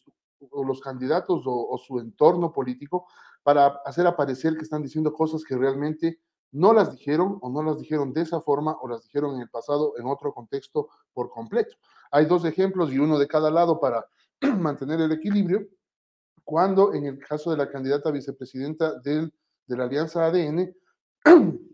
los 0.66 0.82
candidatos 0.82 1.44
o, 1.46 1.78
su 1.78 2.00
entorno 2.00 2.52
político 2.52 3.08
para 3.44 3.68
hacer 3.86 4.08
aparecer 4.08 4.56
que 4.56 4.64
están 4.64 4.82
diciendo 4.82 5.14
cosas 5.14 5.44
que 5.44 5.56
realmente 5.56 6.20
no 6.52 6.74
las 6.74 6.92
dijeron 6.92 7.38
o 7.42 7.50
no 7.50 7.62
las 7.62 7.80
dijeron 7.80 8.14
de 8.14 8.22
esa 8.22 8.42
forma 8.42 8.76
o 8.82 8.88
las 8.88 9.04
dijeron 9.04 9.36
en 9.36 9.42
el 9.42 9.50
pasado 9.50 9.94
en 9.98 10.08
otro 10.08 10.34
contexto 10.34 10.90
por 11.14 11.30
completo. 11.30 11.76
Hay 12.12 12.26
dos 12.26 12.46
ejemplos 12.46 12.92
y 12.92 13.00
uno 13.00 13.20
de 13.20 13.28
cada 13.28 13.52
lado 13.52 13.80
para 13.80 14.06
mantener 14.58 15.00
el 15.02 15.12
equilibrio 15.12 15.68
cuando 16.50 16.96
en 16.96 17.06
el 17.06 17.20
caso 17.20 17.52
de 17.52 17.58
la 17.58 17.70
candidata 17.70 18.10
vicepresidenta 18.10 19.00
del, 19.02 19.32
de 19.68 19.78
la 19.78 19.84
Alianza 19.84 20.26
ADN, 20.26 20.76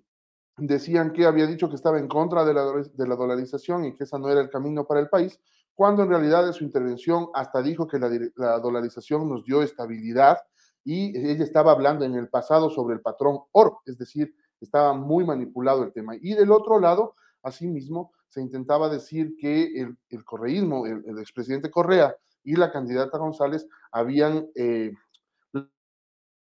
decían 0.57 1.13
que 1.13 1.25
había 1.25 1.48
dicho 1.48 1.69
que 1.69 1.75
estaba 1.75 1.98
en 1.98 2.10
contra 2.10 2.43
de 2.43 2.53
la, 2.53 2.65
de 2.93 3.07
la 3.07 3.15
dolarización 3.15 3.86
y 3.86 3.93
que 3.93 4.03
esa 4.03 4.19
no 4.19 4.29
era 4.29 4.41
el 4.41 4.50
camino 4.50 4.86
para 4.86 5.00
el 5.00 5.07
país, 5.07 5.39
cuando 5.75 6.03
en 6.03 6.10
realidad 6.10 6.48
en 6.48 6.53
su 6.53 6.63
intervención 6.63 7.27
hasta 7.34 7.62
dijo 7.62 7.88
que 7.88 8.00
la, 8.00 8.10
la 8.36 8.60
dolarización 8.60 9.29
nos 9.29 9.44
dio 9.44 9.62
estabilidad 9.62 10.39
y 10.84 11.17
ella 11.17 11.44
estaba 11.44 11.72
hablando 11.72 12.05
en 12.05 12.15
el 12.15 12.29
pasado 12.29 12.70
sobre 12.70 12.96
el 12.96 13.01
patrón 13.01 13.39
oro, 13.51 13.82
es 13.86 13.98
decir, 13.98 14.34
estaba 14.62 14.94
muy 14.94 15.25
manipulado 15.25 15.84
el 15.84 15.91
tema. 15.91 16.15
Y 16.15 16.34
del 16.34 16.51
otro 16.51 16.79
lado, 16.79 17.13
asimismo, 17.44 18.12
se 18.29 18.41
intentaba 18.41 18.89
decir 18.89 19.36
que 19.38 19.82
el, 19.82 19.98
el 20.10 20.24
correísmo, 20.24 20.86
el, 20.86 21.03
el 21.05 21.20
expresidente 21.20 21.70
Correa, 21.70 22.15
y 22.46 22.55
la 22.55 22.72
candidata 22.72 23.17
González 23.17 23.67
habían 23.91 24.48
eh, 24.55 24.94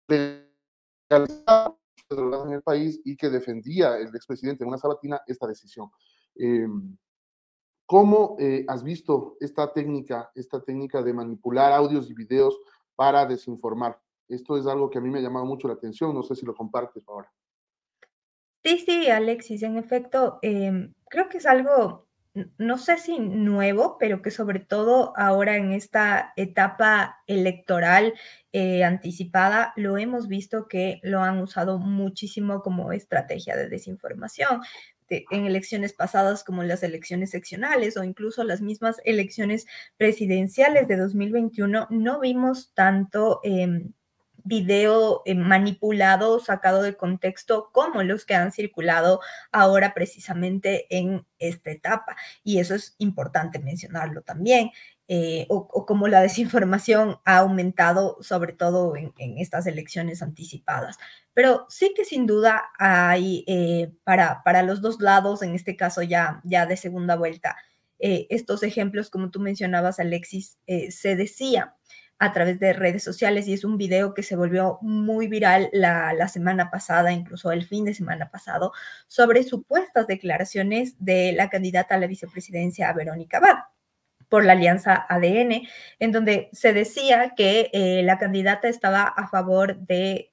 en 0.10 0.50
el 2.52 2.62
país 2.64 3.00
y 3.06 3.16
que 3.16 3.30
defendía 3.30 3.98
el 3.98 4.14
expresidente 4.16 4.64
en 4.64 4.70
una 4.70 4.78
sabatina 4.78 5.22
esta 5.28 5.48
decisión. 5.48 5.90
Eh, 6.36 6.68
¿Cómo 7.94 8.38
eh, 8.40 8.66
has 8.68 8.84
visto 8.84 9.38
esta 9.40 9.72
técnica, 9.72 10.32
esta 10.34 10.60
técnica 10.64 11.04
de 11.04 11.14
manipular 11.14 11.72
audios 11.72 12.10
y 12.10 12.16
videos 12.16 12.60
para 12.96 13.24
desinformar? 13.28 14.00
Esto 14.28 14.58
es 14.58 14.66
algo 14.66 14.90
que 14.90 14.98
a 14.98 15.02
mí 15.02 15.12
me 15.12 15.20
ha 15.20 15.22
llamado 15.22 15.46
mucho 15.46 15.68
la 15.68 15.76
atención, 15.76 16.12
no 16.12 16.24
sé 16.24 16.34
si 16.34 16.44
lo 16.44 16.56
compartes 16.56 17.08
ahora. 17.08 17.32
Sí, 18.64 18.80
sí, 18.80 19.12
Alexis, 19.12 19.62
en 19.62 19.78
efecto, 19.78 20.40
em, 20.42 20.96
creo 21.08 21.30
que 21.30 21.38
es 21.38 21.46
algo, 21.46 22.08
no 22.58 22.80
sé 22.80 22.98
si 22.98 23.20
nuevo, 23.20 23.98
pero 24.00 24.24
que 24.24 24.32
sobre 24.32 24.60
todo 24.60 25.14
ahora 25.16 25.56
en 25.58 25.72
esta 25.72 26.34
etapa 26.36 27.18
electoral 27.28 28.16
eh, 28.54 28.84
anticipada, 28.84 29.72
lo 29.76 30.00
hemos 30.00 30.28
visto 30.28 30.68
que 30.68 31.00
lo 31.04 31.20
han 31.20 31.40
usado 31.40 31.78
muchísimo 31.78 32.64
como 32.64 32.92
estrategia 32.92 33.56
de 33.56 33.70
desinformación. 33.70 34.62
En 35.32 35.46
elecciones 35.46 35.94
pasadas 35.94 36.44
como 36.44 36.64
las 36.64 36.84
elecciones 36.84 37.32
seccionales 37.32 37.98
o 37.98 38.04
incluso 38.04 38.44
las 38.44 38.62
mismas 38.62 39.02
elecciones 39.06 39.66
presidenciales 39.98 40.88
de 40.88 40.98
2021, 40.98 41.88
no 41.90 42.20
vimos 42.20 42.72
tanto... 42.74 43.40
Em, 43.44 43.94
video 44.44 45.22
eh, 45.26 45.36
manipulado, 45.36 46.40
sacado 46.40 46.82
de 46.82 46.96
contexto, 46.96 47.70
como 47.72 48.04
los 48.04 48.26
que 48.26 48.36
han 48.36 48.52
circulado 48.52 49.22
ahora 49.52 49.94
precisamente 49.94 50.86
en 50.90 51.26
esta 51.40 51.72
etapa. 51.72 52.16
Y 52.44 52.60
eso 52.60 52.76
es 52.76 52.96
importante 52.98 53.60
mencionarlo 53.60 54.22
también. 54.22 54.72
Eh, 55.08 55.46
o, 55.50 55.86
como 55.86 56.08
la 56.08 56.22
desinformación 56.22 57.18
ha 57.26 57.40
aumentado, 57.40 58.18
sobre 58.22 58.54
todo 58.54 58.96
en, 58.96 59.14
estas 59.38 59.68
elecciones 59.68 60.22
anticipadas. 60.22 60.98
Pero 61.34 61.66
sí 61.70 61.94
que 61.96 62.06
sin 62.06 62.26
duda 62.26 62.64
hay 62.80 63.44
eh, 63.48 63.92
para, 64.04 64.44
para 64.44 64.64
los 64.64 64.82
dos 64.82 65.02
lados, 65.02 65.42
en 65.42 65.56
este 65.56 65.76
caso 65.76 66.02
ya, 66.04 66.42
ya 66.44 66.66
de 66.66 66.78
segunda 66.78 67.16
vuelta, 67.16 67.58
estos 68.00 68.64
ejemplos, 68.64 69.10
como 69.10 69.32
tú 69.32 69.40
mencionabas, 69.40 69.98
Alexis, 69.98 70.58
se 70.90 71.16
decía 71.16 71.78
a 72.24 72.32
través 72.32 72.60
de 72.60 72.74
redes 72.74 73.04
sociales 73.04 73.48
y 73.48 73.54
es 73.54 73.66
un 73.66 73.78
video 73.78 74.14
que 74.14 74.24
se 74.24 74.36
volvió 74.38 74.78
muy 74.82 75.28
viral 75.28 75.70
la, 75.74 76.28
semana 76.30 76.72
pasada, 76.72 77.12
incluso 77.12 77.52
el 77.52 77.66
fin 77.66 77.86
de 77.86 77.94
semana 77.94 78.30
pasado, 78.30 78.72
sobre 79.08 79.44
supuestas 79.44 80.08
declaraciones 80.08 80.96
de 81.00 81.34
la 81.34 81.50
candidata 81.50 81.96
a 81.96 81.98
la 81.98 82.08
vicepresidencia 82.08 82.92
Verónica 82.94 83.38
Abad 83.38 83.64
por 84.34 84.46
la 84.46 84.54
alianza 84.54 85.06
ADN, 85.10 85.62
en 86.00 86.12
donde 86.12 86.50
se 86.54 86.74
decía 86.74 87.36
que 87.38 87.70
eh, 87.72 88.02
la 88.02 88.18
candidata 88.18 88.68
estaba 88.68 89.04
a 89.04 89.28
favor 89.28 89.78
de, 89.86 90.32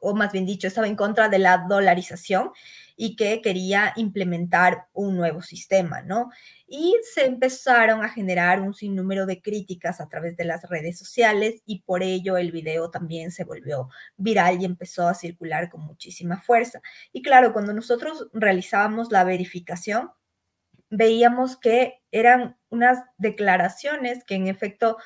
o 0.00 0.14
más 0.14 0.30
bien 0.30 0.46
dicho, 0.46 0.68
estaba 0.68 0.86
en 0.86 0.94
contra 0.94 1.28
de 1.28 1.40
la 1.40 1.66
dolarización 1.68 2.52
y 2.94 3.16
que 3.16 3.42
quería 3.42 3.92
implementar 3.96 4.86
un 4.92 5.16
nuevo 5.16 5.42
sistema, 5.42 6.02
¿no? 6.02 6.30
Y 6.68 6.94
se 7.02 7.26
empezaron 7.26 8.04
a 8.04 8.10
generar 8.10 8.60
un 8.60 8.74
sinnúmero 8.74 9.26
de 9.26 9.42
críticas 9.42 10.00
a 10.00 10.08
través 10.08 10.36
de 10.36 10.44
las 10.44 10.62
redes 10.70 10.96
sociales 10.96 11.62
y 11.66 11.80
por 11.80 12.04
ello 12.04 12.36
el 12.36 12.52
video 12.52 12.92
también 12.92 13.32
se 13.32 13.42
volvió 13.42 13.88
viral 14.16 14.62
y 14.62 14.66
empezó 14.66 15.08
a 15.08 15.14
circular 15.14 15.68
con 15.68 15.80
muchísima 15.80 16.40
fuerza. 16.40 16.80
Y 17.12 17.22
claro, 17.22 17.52
cuando 17.52 17.72
nosotros 17.72 18.28
realizábamos 18.32 19.10
la 19.10 19.24
verificación, 19.24 20.12
veíamos 20.90 21.56
que 21.56 22.02
eran 22.12 22.56
unas 22.76 22.98
declaraciones 23.18 24.24
que 24.24 24.34
en 24.34 24.46
efecto 24.46 24.96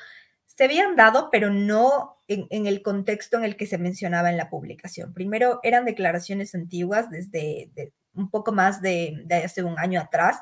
se 0.45 0.65
habían 0.65 0.95
dado, 0.95 1.29
pero 1.31 1.49
no 1.49 2.17
en, 2.27 2.67
el 2.67 2.81
contexto 2.81 3.37
en 3.37 3.45
el 3.45 3.55
que 3.55 3.65
se 3.65 3.77
mencionaba 3.77 4.29
en 4.29 4.37
la 4.37 4.49
publicación. 4.49 5.13
Primero, 5.13 5.59
eran 5.63 5.85
declaraciones 5.85 6.53
antiguas 6.55 7.09
desde 7.09 7.71
un 8.13 8.29
poco 8.29 8.51
más 8.51 8.81
de, 8.81 9.25
hace 9.43 9.63
un 9.63 9.79
año 9.79 10.01
atrás, 10.01 10.39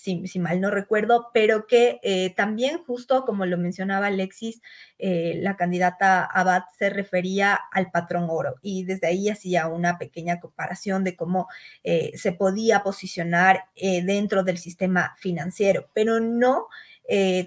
si, 0.00 0.38
mal 0.38 0.60
no 0.60 0.70
recuerdo, 0.70 1.30
pero 1.34 1.66
que 1.66 2.00
eh, 2.02 2.30
también, 2.34 2.78
justo 2.84 3.24
como 3.24 3.46
lo 3.46 3.58
mencionaba 3.58 4.06
Alexis, 4.06 4.62
eh, 4.98 5.38
la 5.42 5.56
candidata 5.56 6.24
Abad 6.24 6.62
se 6.78 6.90
refería 6.90 7.54
al 7.72 7.90
patrón 7.90 8.26
oro 8.28 8.56
y 8.62 8.84
desde 8.84 9.08
ahí 9.08 9.28
hacía 9.28 9.68
una 9.68 9.98
pequeña 9.98 10.40
comparación 10.40 11.04
de 11.04 11.16
cómo 11.16 11.48
eh, 11.84 12.12
se 12.16 12.32
podía 12.32 12.82
posicionar 12.82 13.64
dentro 13.74 14.42
del 14.42 14.58
sistema 14.58 15.14
financiero, 15.18 15.88
pero 15.94 16.20
no 16.20 16.68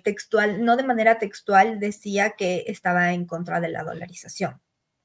textual, 0.03 0.63
no 0.65 0.75
de 0.75 0.83
manera 0.83 1.19
textual, 1.19 1.79
decía 1.79 2.31
que 2.31 2.65
estaba 2.67 3.13
en 3.13 3.25
contra 3.25 3.61
de 3.61 3.69
la 3.69 3.83
dolarización. 3.83 4.59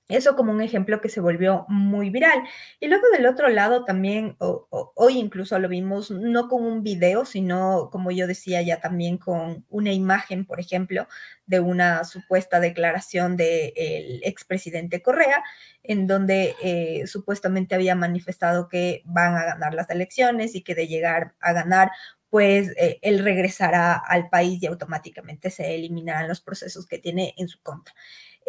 Eso 0.08 0.36
como 0.36 0.52
un 0.52 0.62
ejemplo 0.62 1.02
que 1.02 1.10
se 1.10 1.20
volvió 1.20 1.66
muy 1.68 2.08
viral. 2.08 2.42
Y 2.80 2.86
luego 2.88 3.04
del 3.12 3.26
otro 3.26 3.50
lado 3.50 3.84
también, 3.84 4.36
hoy 4.38 5.18
incluso 5.18 5.58
lo 5.58 5.68
vimos, 5.68 6.10
no 6.10 6.48
con 6.48 6.64
un 6.64 6.82
video, 6.82 7.26
sino, 7.26 7.90
como 7.92 8.10
yo 8.10 8.26
decía 8.26 8.62
ya 8.62 8.80
también, 8.80 9.18
con 9.18 9.66
una 9.68 9.92
imagen, 9.92 10.46
por 10.46 10.60
ejemplo, 10.60 11.06
de 11.44 11.60
una 11.60 12.04
supuesta 12.04 12.58
declaración 12.58 13.36
del 13.36 14.20
expresidente 14.24 15.02
Correa, 15.02 15.44
en 15.82 16.06
donde 16.06 16.54
eh, 16.62 17.06
supuestamente 17.06 17.74
había 17.74 17.94
manifestado 17.94 18.68
que 18.68 19.02
van 19.04 19.34
a 19.36 19.44
ganar 19.44 19.74
las 19.74 19.90
elecciones 19.90 20.54
y 20.54 20.62
que 20.62 20.74
de 20.74 20.86
llegar 20.88 21.34
a 21.40 21.52
ganar 21.52 21.90
pues 22.30 22.68
eh, 22.76 22.98
él 23.02 23.24
regresará 23.24 23.94
al 23.94 24.28
país 24.28 24.62
y 24.62 24.66
automáticamente 24.66 25.50
se 25.50 25.74
eliminarán 25.74 26.28
los 26.28 26.42
procesos 26.42 26.86
que 26.86 26.98
tiene 26.98 27.34
en 27.38 27.48
su 27.48 27.58
contra. 27.62 27.94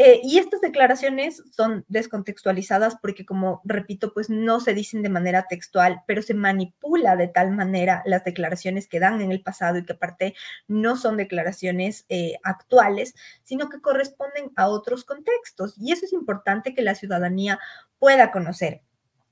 Eh, 0.02 0.22
y 0.24 0.38
estas 0.38 0.62
declaraciones 0.62 1.44
son 1.52 1.84
descontextualizadas 1.90 2.96
porque, 3.02 3.26
como 3.26 3.62
repito, 3.66 4.14
pues 4.14 4.30
no 4.30 4.62
se 4.62 4.74
dicen 4.74 5.04
de 5.04 5.10
manera 5.10 5.46
textual, 5.50 6.04
pero 6.08 6.22
se 6.22 6.34
manipula 6.34 7.18
de 7.18 7.28
tal 7.28 7.52
manera 7.52 8.02
las 8.06 8.24
declaraciones 8.24 8.88
que 8.88 9.02
dan 9.02 9.20
en 9.20 9.34
el 9.34 9.42
pasado 9.42 9.78
y 9.78 9.84
que 9.84 9.92
aparte 9.92 10.36
no 10.70 10.96
son 10.96 11.18
declaraciones 11.18 12.06
eh, 12.08 12.36
actuales, 12.44 13.14
sino 13.44 13.68
que 13.68 13.82
corresponden 13.82 14.54
a 14.56 14.70
otros 14.70 15.04
contextos. 15.04 15.76
Y 15.78 15.92
eso 15.92 16.06
es 16.06 16.14
importante 16.14 16.74
que 16.74 16.82
la 16.82 16.96
ciudadanía 16.96 17.60
pueda 18.00 18.32
conocer 18.32 18.82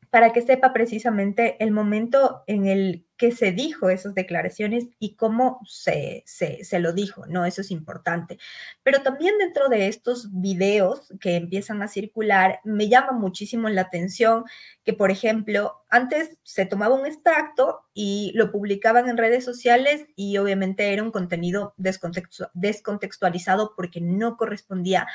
para 0.10 0.34
que 0.34 0.42
sepa 0.42 0.74
precisamente 0.74 1.58
el 1.64 1.72
momento 1.72 2.44
en 2.48 2.66
el 2.68 3.08
que 3.18 3.32
se 3.32 3.52
dijo 3.52 3.90
esas 3.90 4.14
declaraciones 4.14 4.86
y 5.00 5.16
cómo 5.16 5.60
se, 5.66 6.24
se, 6.28 6.80
lo 6.80 6.94
dijo, 6.94 7.26
¿no? 7.26 7.46
Eso 7.46 7.62
es 7.62 7.72
importante. 7.72 8.38
Pero 8.84 9.02
también 9.02 9.38
dentro 9.40 9.70
de 9.70 9.88
estos 9.88 10.30
videos 10.32 11.12
que 11.20 11.36
empiezan 11.36 11.82
a 11.82 11.88
circular, 11.88 12.60
me 12.64 12.90
llama 12.90 13.14
muchísimo 13.14 13.70
la 13.70 13.82
atención 13.82 14.46
que, 14.84 14.94
por 14.94 15.10
ejemplo, 15.10 15.84
antes 15.90 16.38
se 16.44 16.68
tomaba 16.68 16.94
un 16.94 17.08
extracto 17.08 17.82
y 17.94 18.32
lo 18.36 18.52
publicaban 18.52 19.10
en 19.10 19.18
redes 19.18 19.44
sociales 19.44 20.06
y 20.16 20.38
obviamente 20.38 20.94
era 20.94 21.02
un 21.02 21.12
contenido 21.12 21.74
descontextualizado 21.78 23.74
porque 23.76 24.00
no 24.00 24.38
correspondía 24.38 25.08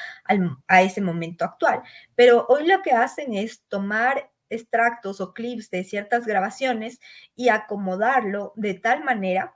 a 0.66 0.82
ese 0.82 1.00
momento 1.00 1.44
actual. 1.44 1.82
Pero 2.16 2.46
hoy 2.48 2.66
lo 2.66 2.82
que 2.82 2.90
hacen 2.90 3.34
es 3.34 3.62
tomar 3.68 4.31
extractos 4.52 5.20
o 5.20 5.34
clips 5.34 5.70
de 5.70 5.84
ciertas 5.84 6.26
grabaciones 6.26 7.00
y 7.34 7.48
acomodarlo 7.48 8.52
de 8.56 8.74
tal 8.74 9.04
manera 9.04 9.54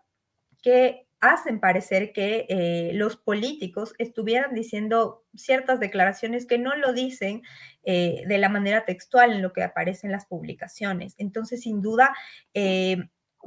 que 0.62 1.06
hacen 1.20 1.60
parecer 1.60 2.12
que 2.12 2.46
eh, 2.48 2.90
los 2.94 3.16
políticos 3.16 3.94
estuvieran 3.98 4.54
diciendo 4.54 5.24
ciertas 5.34 5.80
declaraciones 5.80 6.46
que 6.46 6.58
no 6.58 6.76
lo 6.76 6.92
dicen 6.92 7.42
eh, 7.84 8.22
de 8.26 8.38
la 8.38 8.48
manera 8.48 8.84
textual 8.84 9.32
en 9.32 9.42
lo 9.42 9.52
que 9.52 9.62
aparece 9.62 10.06
en 10.06 10.12
las 10.12 10.26
publicaciones. 10.26 11.14
Entonces, 11.18 11.62
sin 11.62 11.80
duda, 11.80 12.14
eh, 12.54 12.98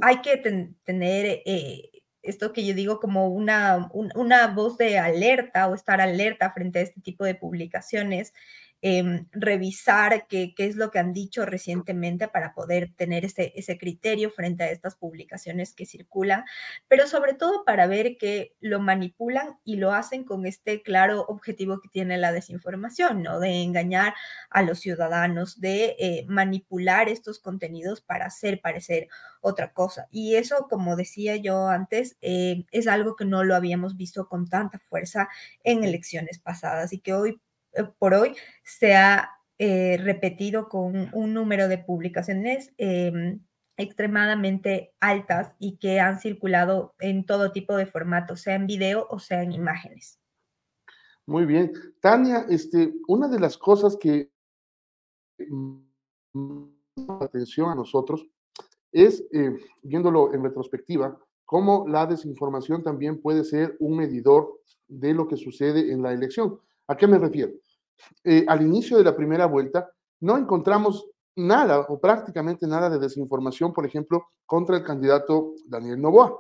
hay 0.02 0.22
que 0.22 0.38
tener 0.84 1.42
esto 2.22 2.54
que 2.54 2.66
yo 2.66 2.74
digo 2.74 3.00
como 3.00 3.30
una, 3.30 3.90
una 3.94 4.48
voz 4.48 4.78
de 4.78 4.98
alerta 4.98 5.68
o 5.68 5.76
estar 5.76 6.02
alerta 6.02 6.52
frente 6.52 6.80
a 6.80 6.84
este 6.84 7.02
tipo 7.02 7.26
de 7.26 7.36
publicaciones 7.36 8.34
Em, 8.82 9.28
revisar 9.34 10.26
qué, 10.30 10.54
qué, 10.56 10.66
es 10.66 10.78
lo 10.78 10.90
que 10.90 11.00
han 11.00 11.12
dicho 11.12 11.46
recientemente 11.46 12.30
para 12.30 12.54
poder 12.54 12.94
tener 12.96 13.26
ese, 13.26 13.52
ese 13.58 13.78
criterio 13.78 14.32
frente 14.32 14.64
a 14.64 14.72
estas 14.72 14.96
publicaciones 14.96 15.74
que 15.74 15.86
circulan, 15.86 16.46
pero 16.88 17.06
sobre 17.06 17.34
todo 17.34 17.66
para 17.66 17.88
ver 17.88 18.18
que 18.18 18.56
lo 18.62 18.80
manipulan 18.80 19.60
y 19.66 19.76
lo 19.76 19.92
hacen 19.92 20.24
con 20.24 20.46
este 20.46 20.82
claro 20.82 21.26
objetivo 21.28 21.82
que 21.82 21.90
tiene 21.90 22.18
la 22.18 22.32
desinformación, 22.32 23.22
¿no? 23.22 23.42
De 23.42 23.64
engañar 23.64 24.14
a 24.50 24.62
los 24.62 24.80
ciudadanos, 24.80 25.60
de 25.60 25.98
eh, 26.00 26.26
manipular 26.30 27.10
estos 27.10 27.40
contenidos 27.40 28.00
para 28.00 28.28
hacer 28.28 28.62
parecer 28.62 29.10
otra 29.42 29.74
cosa. 29.74 30.08
Y 30.10 30.36
eso, 30.36 30.68
como 30.70 30.96
decía 30.96 31.36
yo 31.36 31.68
antes, 31.68 32.18
eh, 32.22 32.66
es 32.72 32.88
algo 32.88 33.18
que 33.18 33.26
no 33.26 33.44
lo 33.44 33.56
habíamos 33.56 33.98
visto 33.98 34.30
con 34.30 34.48
tanta 34.48 34.80
fuerza 34.80 35.28
en 35.66 35.84
elecciones 35.84 36.40
pasadas 36.40 36.94
y 36.94 37.00
que 37.00 37.14
hoy 37.14 37.32
eh, 37.32 37.49
por 37.86 38.14
hoy 38.14 38.36
se 38.64 38.96
ha 38.96 39.30
eh, 39.58 39.98
repetido 40.02 40.70
con 40.70 41.10
un 41.14 41.34
número 41.34 41.68
de 41.68 41.78
publicaciones 41.78 42.74
em, 42.78 43.42
extremadamente 43.78 44.94
altas 45.00 45.54
y 45.60 45.78
que 45.78 46.00
han 46.00 46.20
circulado 46.20 46.94
en 47.00 47.26
todo 47.26 47.52
tipo 47.52 47.76
de 47.76 47.86
formatos, 47.86 48.42
sea 48.42 48.56
en 48.56 48.68
video 48.68 49.08
o 49.10 49.20
sea 49.20 49.44
en 49.44 49.52
imágenes. 49.52 50.20
Muy 51.26 51.46
bien. 51.46 51.72
Tania, 52.02 52.46
este, 52.50 52.94
una 53.08 53.28
de 53.28 53.40
las 53.40 53.58
cosas 53.58 53.98
que 53.98 54.32
atención 57.20 57.70
a 57.70 57.76
nosotros 57.76 58.26
es, 58.92 59.24
eh, 59.32 59.58
viéndolo 59.84 60.34
en 60.34 60.44
retrospectiva, 60.44 61.18
cómo 61.46 61.86
la 61.88 62.06
desinformación 62.06 62.84
también 62.84 63.22
puede 63.22 63.44
ser 63.44 63.76
un 63.80 63.98
medidor 63.98 64.62
de 64.88 65.14
lo 65.14 65.28
que 65.28 65.38
sucede 65.38 65.92
en 65.92 66.02
la 66.02 66.14
elección. 66.14 66.60
¿A 66.88 66.98
qué 66.98 67.08
me 67.08 67.20
refiero? 67.20 67.54
Eh, 68.24 68.46
al 68.48 68.62
inicio 68.62 68.98
de 68.98 69.04
la 69.04 69.16
primera 69.16 69.46
vuelta 69.46 69.90
no 70.22 70.38
encontramos 70.38 71.10
nada 71.36 71.80
o 71.88 72.00
prácticamente 72.00 72.68
nada 72.68 72.90
de 72.90 73.00
desinformación, 73.00 73.74
por 73.74 73.86
ejemplo, 73.86 74.28
contra 74.46 74.78
el 74.78 74.84
candidato 74.84 75.54
Daniel 75.66 76.02
Novoa. 76.02 76.38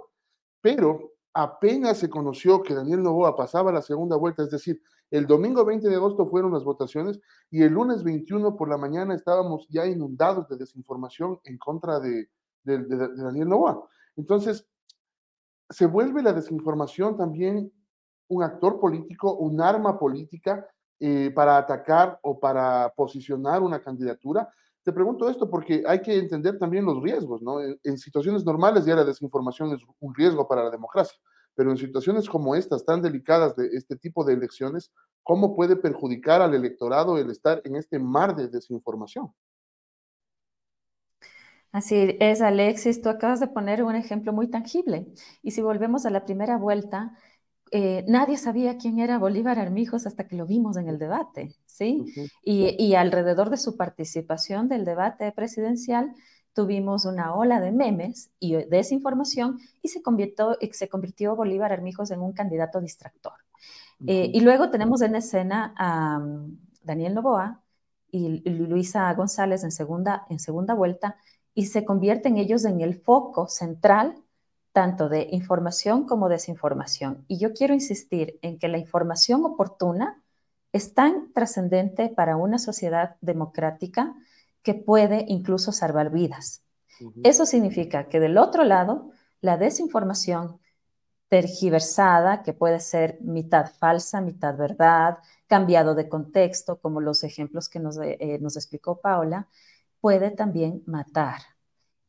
Pero 0.62 1.14
apenas 1.34 1.98
se 1.98 2.10
conoció 2.10 2.62
que 2.62 2.74
Daniel 2.74 3.04
Novoa 3.04 3.36
pasaba 3.36 3.72
la 3.72 3.82
segunda 3.82 4.18
vuelta, 4.18 4.44
es 4.44 4.52
decir, 4.52 4.82
el 5.12 5.26
domingo 5.26 5.66
20 5.66 5.90
de 5.90 5.96
agosto 5.96 6.28
fueron 6.28 6.52
las 6.54 6.64
votaciones 6.64 7.20
y 7.50 7.64
el 7.64 7.74
lunes 7.74 8.04
21 8.04 8.56
por 8.56 8.70
la 8.70 8.78
mañana 8.78 9.16
estábamos 9.16 9.68
ya 9.70 9.86
inundados 9.88 10.48
de 10.48 10.58
desinformación 10.58 11.40
en 11.46 11.58
contra 11.58 12.00
de, 12.00 12.30
Daniel 12.64 13.50
Novoa. 13.50 13.88
Entonces, 14.16 14.68
se 15.70 15.88
vuelve 15.88 16.22
la 16.22 16.34
desinformación 16.34 17.18
también 17.18 17.72
un 18.28 18.44
actor 18.44 18.80
político, 18.80 19.34
un 19.36 19.60
arma 19.62 19.98
política 19.98 20.68
eh, 21.00 21.32
para 21.34 21.58
atacar 21.58 22.20
o 22.24 22.40
para 22.40 22.92
posicionar 22.96 23.62
una 23.62 23.82
candidatura. 23.82 24.50
Te 24.84 24.92
pregunto 24.92 25.30
esto 25.30 25.50
porque 25.50 25.84
hay 25.88 26.02
que 26.02 26.18
entender 26.18 26.58
también 26.58 26.84
los 26.84 27.02
riesgos, 27.02 27.42
¿no? 27.42 27.62
En, 27.62 27.98
situaciones 27.98 28.44
normales 28.44 28.86
ya 28.86 28.96
la 28.96 29.06
desinformación 29.06 29.74
es 29.74 29.82
un 30.00 30.14
riesgo 30.14 30.48
para 30.48 30.64
la 30.64 30.70
democracia, 30.70 31.18
pero 31.56 31.72
en 31.72 31.78
situaciones 31.78 32.28
como 32.28 32.54
estas, 32.54 32.84
tan 32.84 33.02
delicadas 33.02 33.56
de 33.56 33.68
este 33.68 33.96
tipo 33.96 34.26
de 34.26 34.34
elecciones, 34.34 34.92
¿cómo 35.24 35.56
puede 35.56 35.78
perjudicar 35.78 36.42
al 36.42 36.54
electorado 36.54 37.18
el 37.18 37.30
estar 37.30 37.62
en 37.64 37.78
este 37.78 37.98
mar 37.98 38.36
de 38.36 38.50
desinformación? 38.50 39.32
Así 41.72 42.18
es, 42.20 42.42
Alexis, 42.42 43.02
tú 43.02 43.10
acabas 43.10 43.40
de 43.40 43.48
poner 43.48 43.84
un 43.84 43.96
ejemplo 43.96 44.34
muy 44.34 44.50
tangible. 44.50 45.06
Y 45.44 45.52
si 45.52 45.62
volvemos 45.62 46.06
a 46.06 46.10
la 46.10 46.26
primera 46.26 46.58
vuelta, 46.58 47.16
eh, 47.72 48.04
nadie 48.08 48.38
sabía 48.38 48.78
quién 48.78 49.00
era 49.00 49.20
Bolívar 49.20 49.60
Armijos 49.60 50.08
hasta 50.08 50.28
que 50.28 50.36
lo 50.36 50.46
vimos 50.46 50.78
en 50.78 50.88
el 50.88 50.98
debate, 50.98 51.56
¿sí? 51.66 52.06
y, 52.44 52.96
alrededor 52.96 53.50
de 53.50 53.58
su 53.58 53.78
participación 53.78 54.68
del 54.68 54.86
debate 54.86 55.32
presidencial 55.32 56.14
tuvimos 56.54 57.06
una 57.06 57.36
ola 57.36 57.60
de 57.60 57.72
memes 57.72 58.32
y 58.40 58.56
desinformación 58.66 59.60
y 59.82 59.90
se 59.90 60.02
convirtió, 60.02 60.58
se 60.72 60.90
convirtió 60.90 61.36
Bolívar 61.36 61.72
Armijos 61.72 62.12
en 62.12 62.22
un 62.22 62.34
candidato 62.34 62.82
distractor. 62.82 63.34
Eh, 64.08 64.32
y 64.34 64.40
luego 64.42 64.70
tenemos 64.70 65.02
en 65.02 65.16
escena 65.16 65.74
a 65.78 66.20
mm, 66.20 66.58
Daniel 66.84 67.16
Novoa 67.16 67.62
y 68.12 68.40
Luisa 68.50 69.14
González 69.14 69.64
en 69.64 69.72
segunda, 69.72 70.26
en 70.30 70.40
segunda 70.40 70.74
vuelta 70.74 71.18
y 71.54 71.66
se 71.66 71.86
convierten 71.86 72.38
ellos 72.38 72.66
en 72.66 72.82
el 72.82 72.96
foco 72.96 73.48
central 73.48 74.16
tanto 74.80 75.10
de 75.10 75.28
información 75.32 76.06
como 76.06 76.30
desinformación. 76.30 77.26
Y 77.28 77.38
yo 77.38 77.52
quiero 77.52 77.74
insistir 77.74 78.40
en 78.42 78.58
que 78.58 78.70
la 78.70 78.78
información 78.78 79.44
oportuna 79.44 80.24
es 80.72 80.94
tan 80.94 81.34
trascendente 81.34 82.08
para 82.08 82.38
una 82.38 82.58
sociedad 82.60 83.18
democrática 83.20 84.16
que 84.64 84.76
puede 84.76 85.26
incluso 85.28 85.74
salvar 85.74 86.12
vidas. 86.12 86.64
Eso 87.26 87.46
significa 87.46 88.08
que 88.08 88.22
del 88.22 88.38
otro 88.38 88.64
lado, 88.64 89.12
la 89.42 89.58
desinformación 89.58 90.62
tergiversada, 91.28 92.42
que 92.42 92.54
puede 92.54 92.80
ser 92.80 93.18
mitad 93.20 93.70
falsa, 93.80 94.22
mitad 94.22 94.56
verdad, 94.56 95.18
cambiado 95.48 95.94
de 95.94 96.08
contexto, 96.08 96.80
como 96.80 97.02
los 97.02 97.26
ejemplos 97.26 97.68
que 97.68 97.82
nos, 97.82 97.98
eh, 98.02 98.38
nos 98.40 98.56
explicó 98.56 99.02
Paula, 99.02 99.50
puede 100.00 100.32
también 100.32 100.84
matar. 100.86 101.42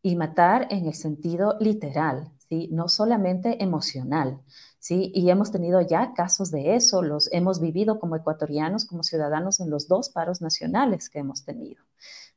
Y 0.02 0.14
matar 0.14 0.68
en 0.70 0.86
el 0.86 0.94
sentido 0.94 1.56
literal, 1.58 2.30
no 2.70 2.88
solamente 2.88 3.62
emocional. 3.62 4.40
¿sí? 4.78 5.12
Y 5.14 5.30
hemos 5.30 5.50
tenido 5.50 5.80
ya 5.80 6.12
casos 6.14 6.50
de 6.50 6.74
eso, 6.74 7.02
los 7.02 7.32
hemos 7.32 7.60
vivido 7.60 8.00
como 8.00 8.16
ecuatorianos, 8.16 8.86
como 8.86 9.02
ciudadanos 9.02 9.60
en 9.60 9.70
los 9.70 9.88
dos 9.88 10.10
paros 10.10 10.40
nacionales 10.40 11.08
que 11.08 11.20
hemos 11.20 11.44
tenido. 11.44 11.84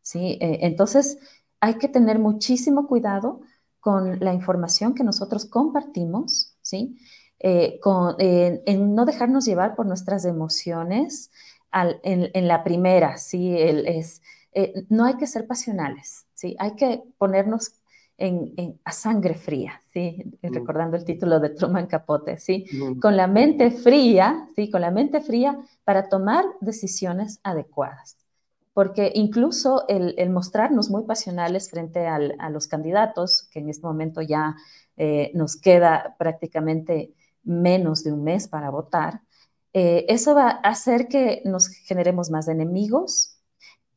¿sí? 0.01 0.37
Eh, 0.41 0.59
entonces, 0.61 1.17
hay 1.59 1.75
que 1.75 1.87
tener 1.87 2.19
muchísimo 2.19 2.87
cuidado 2.87 3.41
con 3.79 4.19
la 4.19 4.33
información 4.33 4.93
que 4.93 5.03
nosotros 5.03 5.45
compartimos, 5.45 6.55
¿sí? 6.61 6.97
Eh, 7.39 7.79
en 8.65 8.95
no 8.95 9.03
dejarnos 9.05 9.43
llevar 9.43 9.75
por 9.75 9.85
nuestras 9.85 10.23
emociones 10.23 11.31
en, 11.73 12.47
la 12.47 12.63
primera, 12.63 13.17
¿sí? 13.17 13.53
es, 13.57 14.21
eh, 14.53 14.85
no 14.89 15.05
hay 15.05 15.17
que 15.17 15.27
ser 15.27 15.47
pasionales, 15.47 16.25
¿sí? 16.33 16.55
Hay 16.59 16.75
que 16.75 17.03
ponernos 17.17 17.73
a 18.83 18.91
sangre 18.91 19.33
fría, 19.33 19.81
¿sí? 19.91 20.23
Mm. 20.41 20.53
recordando 20.53 20.95
el 20.95 21.03
título 21.03 21.39
de 21.39 21.49
Truman 21.49 21.87
Capote, 21.87 22.37
¿sí? 22.37 22.65
Mm. 22.71 22.99
con 22.99 23.17
la 23.17 23.27
mente 23.27 23.71
fría, 23.71 24.47
¿sí? 24.55 24.69
con 24.69 24.81
la 24.81 24.91
mente 24.91 25.19
fría 25.19 25.57
para 25.83 26.09
tomar 26.09 26.45
decisiones 26.61 27.39
adecuadas. 27.43 28.17
Porque 28.73 29.11
incluso 29.13 29.85
el, 29.87 30.29
mostrarnos 30.29 30.89
muy 30.89 31.03
pasionales 31.03 31.69
frente 31.69 32.07
a 32.07 32.49
los 32.49 32.67
candidatos, 32.67 33.47
que 33.51 33.59
en 33.59 33.69
este 33.69 33.85
momento 33.85 34.21
ya 34.21 34.55
eh, 34.97 35.31
nos 35.35 35.57
queda 35.57 36.15
prácticamente 36.17 37.13
menos 37.43 38.03
de 38.03 38.13
un 38.13 38.23
mes 38.23 38.47
para 38.47 38.71
votar, 38.71 39.21
eh, 39.73 40.05
eso 40.07 40.35
va 40.35 40.49
a 40.49 40.69
hacer 40.69 41.07
que 41.07 41.41
nos 41.45 41.67
generemos 41.67 42.29
más 42.29 42.47
enemigos, 42.47 43.37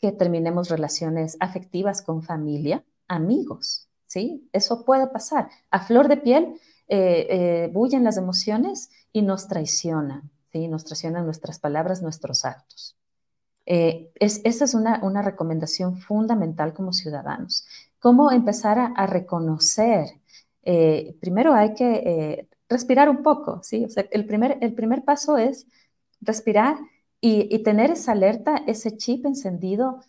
que 0.00 0.12
terminemos 0.12 0.68
relaciones 0.68 1.36
afectivas 1.40 2.02
con 2.02 2.22
familia, 2.22 2.84
amigos, 3.08 3.85
¿sí? 4.06 4.48
Eso 4.52 4.84
puede 4.84 5.06
pasar. 5.06 5.48
A 5.70 5.80
flor 5.80 6.08
de 6.08 6.16
piel 6.16 6.60
eh, 6.88 7.26
eh, 7.30 7.70
bullen 7.72 8.04
las 8.04 8.16
emociones 8.16 8.90
y 9.12 9.22
nos 9.22 9.48
traicionan, 9.48 10.30
¿sí? 10.52 10.68
Nos 10.68 10.84
traicionan 10.84 11.24
nuestras 11.24 11.58
palabras, 11.58 12.02
nuestros 12.02 12.44
actos. 12.44 12.96
Eh, 13.66 14.12
es, 14.14 14.40
esa 14.44 14.64
es 14.64 14.74
una, 14.74 15.22
recomendación 15.22 15.98
fundamental 15.98 16.72
como 16.74 16.92
ciudadanos. 16.92 17.66
¿Cómo 17.98 18.30
empezar 18.30 18.78
a, 18.94 19.06
reconocer? 19.06 20.06
primero 21.20 21.54
hay 21.54 21.74
que 21.74 22.48
respirar 22.68 23.08
un 23.08 23.22
poco, 23.22 23.62
¿sí? 23.62 23.86
el, 24.10 24.26
primer, 24.26 24.58
el 24.60 24.74
primer 24.74 25.04
paso 25.04 25.36
es 25.38 25.66
respirar 26.20 26.76
y, 27.20 27.54
y 27.54 27.62
tener 27.62 27.92
esa 27.92 28.12
alerta, 28.12 28.62
ese 28.66 28.96
chip 28.96 29.26
encendido 29.26 30.00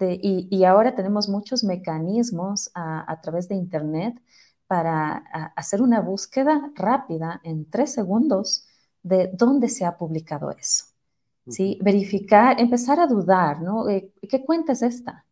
y, 0.00 0.64
ahora 0.64 0.94
tenemos 0.94 1.28
muchos 1.28 1.64
mecanismos 1.64 2.70
a, 2.74 3.20
través 3.22 3.48
de 3.48 3.54
Internet 3.54 4.20
para 4.66 5.16
hacer 5.56 5.80
una 5.82 6.00
búsqueda 6.00 6.70
rápida 6.74 7.40
en 7.44 7.70
tres 7.70 7.92
segundos 7.92 8.66
de 9.02 9.30
dónde 9.32 9.68
se 9.68 9.84
ha 9.84 9.96
publicado 9.96 10.50
eso. 10.50 10.86
¿sí? 11.48 11.78
Verificar, 11.82 12.60
empezar 12.60 12.98
a 13.00 13.06
dudar, 13.06 13.62
¿no? 13.62 13.86
¿Qué 13.86 14.44
cuenta 14.44 14.72
es 14.72 14.82
esta? 14.82 15.24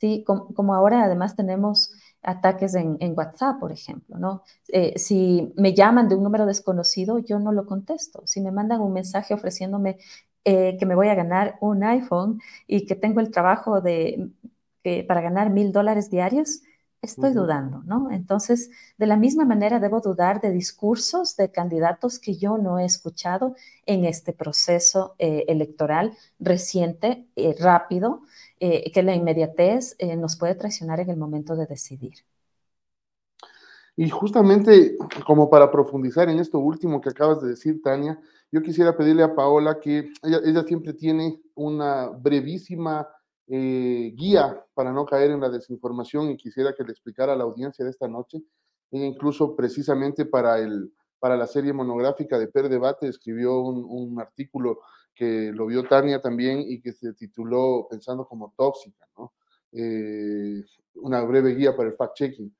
¿Sí? 0.00 0.24
Como, 0.26 0.74
ahora 0.74 1.04
además 1.04 1.36
tenemos 1.36 1.92
ataques 2.22 2.74
en, 2.74 3.14
WhatsApp, 3.16 3.60
por 3.60 3.72
ejemplo, 3.72 4.18
¿no? 4.18 4.42
Eh, 4.68 4.98
si 4.98 5.52
me 5.56 5.74
llaman 5.74 6.08
de 6.08 6.14
un 6.14 6.22
número 6.22 6.46
desconocido, 6.46 7.18
yo 7.18 7.38
no 7.38 7.52
lo 7.52 7.66
contesto. 7.66 8.22
Si 8.26 8.40
me 8.40 8.50
mandan 8.50 8.80
un 8.80 8.92
mensaje 8.92 9.34
ofreciéndome 9.34 9.98
eh, 10.44 10.76
que 10.78 10.86
me 10.86 10.94
voy 10.94 11.08
a 11.08 11.14
ganar 11.14 11.56
un 11.60 11.84
iPhone 11.84 12.40
y 12.66 12.86
que 12.86 12.94
tengo 12.94 13.20
el 13.20 13.30
trabajo 13.30 13.80
de, 13.80 14.30
para 15.06 15.20
ganar 15.20 15.50
mil 15.50 15.72
dólares 15.72 16.10
diarios, 16.10 16.62
estoy 17.00 17.32
dudando, 17.32 17.82
¿no? 17.84 18.10
Entonces, 18.10 18.70
de 18.96 19.06
la 19.06 19.16
misma 19.16 19.44
manera 19.44 19.78
debo 19.78 20.00
dudar 20.00 20.40
de 20.40 20.50
discursos 20.50 21.36
de 21.36 21.52
candidatos 21.52 22.18
que 22.18 22.34
yo 22.36 22.58
no 22.58 22.78
he 22.78 22.84
escuchado 22.84 23.54
en 23.86 24.04
este 24.04 24.32
proceso 24.32 25.14
eh, 25.18 25.44
electoral 25.48 26.16
reciente, 26.40 27.28
eh, 27.36 27.54
rápido, 27.58 28.22
que 28.58 29.02
la 29.04 29.14
inmediatez 29.14 29.96
nos 30.16 30.34
puede 30.36 30.56
traicionar 30.56 30.98
en 30.98 31.10
el 31.10 31.16
momento 31.16 31.54
de 31.54 31.66
decidir. 31.66 32.24
Y 34.00 34.10
justamente 34.10 34.96
como 35.26 35.50
para 35.50 35.72
profundizar 35.72 36.28
en 36.28 36.38
esto 36.38 36.60
último 36.60 37.00
que 37.00 37.08
acabas 37.08 37.42
de 37.42 37.48
decir, 37.48 37.82
Tania, 37.82 38.16
yo 38.52 38.62
quisiera 38.62 38.96
pedirle 38.96 39.24
a 39.24 39.34
Paola 39.34 39.80
que 39.80 40.12
ella, 40.22 40.62
siempre 40.62 40.92
tiene 40.92 41.42
una 41.56 42.06
brevísima 42.06 43.08
eh, 43.48 44.14
guía 44.14 44.64
para 44.72 44.92
no 44.92 45.04
caer 45.04 45.32
en 45.32 45.40
la 45.40 45.48
desinformación 45.48 46.30
y 46.30 46.36
quisiera 46.36 46.76
que 46.76 46.84
le 46.84 46.92
explicara 46.92 47.32
a 47.32 47.36
la 47.36 47.42
audiencia 47.42 47.84
de 47.84 47.90
esta 47.90 48.06
noche. 48.06 48.40
Ella 48.92 49.04
incluso 49.04 49.56
precisamente 49.56 50.26
para, 50.26 50.60
el, 50.60 50.92
para 51.18 51.36
la 51.36 51.48
serie 51.48 51.72
monográfica 51.72 52.38
de 52.38 52.46
Per 52.46 52.68
Debate 52.68 53.08
escribió 53.08 53.58
un, 53.62 54.20
artículo 54.20 54.78
que 55.12 55.50
lo 55.52 55.66
vio 55.66 55.88
Tania 55.88 56.20
también 56.20 56.60
y 56.60 56.80
que 56.80 56.92
se 56.92 57.14
tituló 57.14 57.88
Pensando 57.90 58.28
como 58.28 58.54
tóxica, 58.56 59.08
¿no? 59.18 59.32
Eh, 59.72 60.64
una 60.94 61.20
breve 61.22 61.56
guía 61.56 61.76
para 61.76 61.88
el 61.88 61.96
fact-checking 61.96 62.52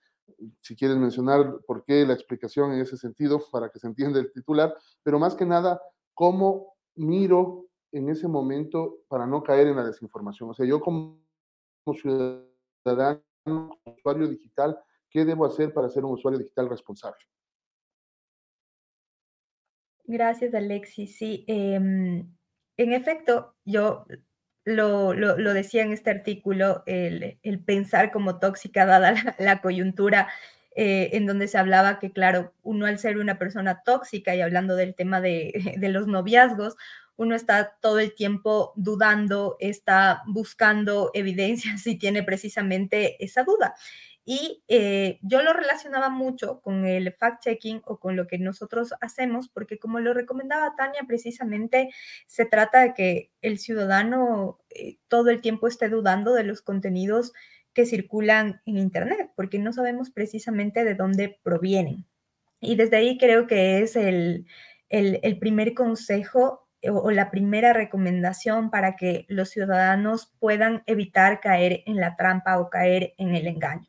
si 0.61 0.77
quieres 0.77 0.97
mencionar 0.97 1.61
por 1.67 1.85
qué 1.85 2.05
la 2.07 2.15
explicación 2.15 2.73
en 2.73 2.81
ese 2.81 2.97
sentido, 2.97 3.43
para 3.51 3.71
que 3.71 3.79
se 3.79 3.87
entienda 3.87 4.21
el 4.21 4.33
titular, 4.33 4.75
pero 5.03 5.19
más 5.19 5.35
que 5.35 5.47
nada, 5.47 5.81
cómo 6.15 6.75
miro 6.95 7.67
en 7.93 8.09
ese 8.09 8.29
momento 8.29 8.99
para 9.09 9.27
no 9.27 9.43
caer 9.43 9.69
en 9.69 9.77
la 9.77 9.85
desinformación. 9.85 10.51
O 10.51 10.55
sea, 10.55 10.67
yo 10.67 10.81
como 10.81 11.21
ciudadano, 11.95 13.23
usuario 13.85 14.29
digital, 14.29 14.79
¿qué 15.11 15.25
debo 15.25 15.47
hacer 15.47 15.73
para 15.73 15.89
ser 15.89 16.05
un 16.05 16.13
usuario 16.13 16.39
digital 16.39 16.69
responsable? 16.69 17.21
Gracias, 20.05 20.55
Alexis. 20.55 21.19
Sí, 21.19 21.45
em, 21.47 22.35
en 22.77 22.93
efecto, 22.93 23.57
yo 23.65 24.07
lo, 24.69 25.55
decía 25.55 25.83
en 25.83 25.93
este 25.93 26.11
artículo, 26.11 26.83
el, 26.87 27.39
pensar 27.65 28.11
como 28.11 28.39
tóxica 28.39 28.87
dada 28.87 29.15
la, 29.39 29.61
coyuntura, 29.61 30.29
eh, 30.77 31.11
en 31.13 31.27
donde 31.27 31.49
se 31.49 31.59
hablaba 31.59 31.99
que, 31.99 32.13
claro, 32.13 32.53
uno 32.63 32.87
al 32.87 32.99
ser 32.99 33.19
una 33.19 33.39
persona 33.39 33.83
tóxica 33.85 34.35
y 34.35 34.41
hablando 34.41 34.77
del 34.77 34.95
tema 34.95 35.21
de, 35.21 35.75
de 35.77 35.89
los 35.89 36.07
noviazgos, 36.07 36.77
uno 37.19 37.35
está 37.35 37.77
todo 37.81 37.99
el 37.99 38.15
tiempo 38.15 38.73
dudando, 38.77 39.57
está 39.59 40.23
buscando 40.27 41.11
evidencia 41.15 41.77
si 41.77 41.97
tiene 41.99 42.23
precisamente 42.23 43.23
esa 43.23 43.43
duda. 43.43 43.75
Y 44.31 44.63
eh, 44.69 45.19
yo 45.23 45.41
lo 45.41 45.55
relacionaba 45.55 46.11
mucho 46.11 46.61
con 46.61 46.85
el 46.85 47.17
fact-checking 47.17 47.81
o 47.87 47.99
con 47.99 48.15
lo 48.15 48.27
que 48.27 48.37
nosotros 48.37 48.93
hacemos, 49.01 49.49
porque 49.49 49.79
como 49.79 50.01
lo 50.01 50.13
recomendaba 50.13 50.77
Tania, 50.77 51.01
precisamente 51.09 51.89
se 52.27 52.45
trata 52.45 52.83
de 52.83 52.93
que 52.93 53.31
el 53.41 53.59
ciudadano 53.59 54.59
eh, 54.69 54.99
todo 55.09 55.31
el 55.31 55.41
tiempo 55.41 55.67
esté 55.67 55.89
dudando 55.89 56.35
de 56.35 56.45
los 56.45 56.61
contenidos 56.61 57.33
que 57.73 57.87
circulan 57.87 58.61
en 58.67 58.77
Internet, 58.77 59.31
porque 59.35 59.59
no 59.59 59.73
sabemos 59.73 60.11
precisamente 60.11 60.85
de 60.85 60.95
dónde 60.95 61.41
provienen. 61.43 62.05
Y 62.61 62.77
desde 62.77 62.99
ahí 62.99 63.17
creo 63.17 63.47
que 63.47 63.81
es 63.81 63.97
el, 63.97 64.45
el, 64.91 65.39
primer 65.39 65.73
consejo 65.73 66.68
o, 66.85 67.11
la 67.11 67.31
primera 67.31 67.73
recomendación 67.73 68.71
para 68.71 68.97
que 68.97 69.27
los 69.29 69.51
ciudadanos 69.51 70.33
puedan 70.39 70.83
evitar 70.87 71.41
caer 71.41 71.83
en 71.87 71.97
la 71.97 72.17
trampa 72.17 72.59
o 72.59 72.71
caer 72.71 73.15
en 73.19 73.35
el 73.35 73.47
engaño. 73.47 73.89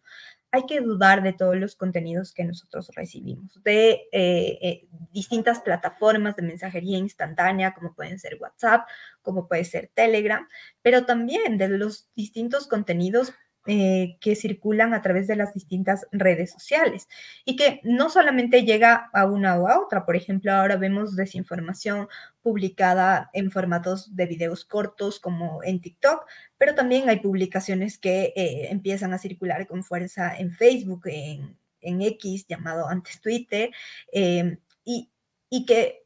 Hay 0.52 0.66
que 0.66 0.82
dudar 0.82 1.22
de 1.22 1.34
todos 1.34 1.56
los 1.58 1.76
contenidos 1.76 2.34
que 2.34 2.44
nosotros 2.44 2.90
recibimos, 2.96 3.62
de 3.64 4.08
eh, 4.12 4.58
eh, 4.62 4.88
distintas 5.12 5.60
plataformas 5.60 6.36
de 6.36 6.42
mensajería 6.42 6.98
instantánea, 6.98 7.76
como 7.76 7.94
pueden 7.94 8.18
ser 8.18 8.38
WhatsApp, 8.40 8.88
como 9.22 9.48
puede 9.48 9.64
ser 9.64 9.92
Telegram, 9.94 10.48
pero 10.82 11.06
también 11.06 11.60
de 11.60 11.70
los 11.70 12.10
distintos 12.16 12.68
contenidos 12.68 13.34
eh, 13.72 14.18
que 14.20 14.36
circulan 14.36 14.96
a 14.96 15.04
través 15.04 15.28
de 15.28 15.36
las 15.36 15.54
distintas 15.54 16.08
redes 16.12 16.52
sociales 16.52 17.08
y 17.46 17.56
que 17.56 17.82
no 17.84 18.10
solamente 18.10 18.64
llega 18.64 19.12
a 19.14 19.26
una 19.28 19.60
o 19.60 19.68
a 19.68 19.80
otra. 19.80 20.08
Por 20.08 20.16
ejemplo, 20.16 20.52
ahora 20.52 20.76
vemos 20.76 21.16
desinformación 21.16 22.08
publicada 22.42 23.30
en 23.32 23.52
formatos 23.52 24.16
de 24.16 24.26
videos 24.26 24.66
cortos 24.66 25.20
como 25.20 25.64
en 25.64 25.82
TikTok, 25.82 26.26
pero 26.58 26.74
también 26.74 27.10
hay 27.10 27.20
publicaciones 27.20 28.00
que 28.00 28.34
eh, 28.36 28.70
empiezan 28.72 29.14
a 29.14 29.20
circular 29.20 29.68
con 29.68 29.84
fuerza 29.84 30.36
en 30.36 30.50
Facebook, 30.50 31.04
en, 31.06 31.56
X, 32.02 32.48
llamado 32.48 32.88
antes 32.88 33.22
Twitter, 33.22 33.70
eh, 34.12 34.58
y, 34.84 35.12
y 35.52 35.68
que 35.68 36.02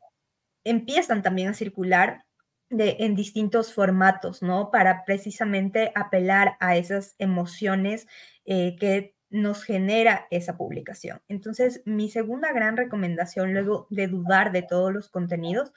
empiezan 0.65 1.23
también 1.23 1.47
a 1.47 1.53
circular 1.53 2.25
en 2.77 3.15
distintos 3.15 3.73
formatos, 3.73 4.41
¿no? 4.41 4.71
Para 4.71 5.05
precisamente 5.05 5.91
apelar 5.95 6.57
a 6.59 6.75
esas 6.77 7.15
emociones 7.19 8.07
eh, 8.45 8.75
que 8.79 9.15
nos 9.29 9.63
genera 9.63 10.27
esa 10.29 10.57
publicación. 10.57 11.21
Entonces, 11.27 11.81
mi 11.85 12.09
segunda 12.09 12.51
gran 12.53 12.77
recomendación 12.77 13.53
luego 13.53 13.87
de 13.89 14.07
dudar 14.07 14.51
de 14.51 14.61
todos 14.61 14.93
los 14.93 15.09
contenidos 15.09 15.73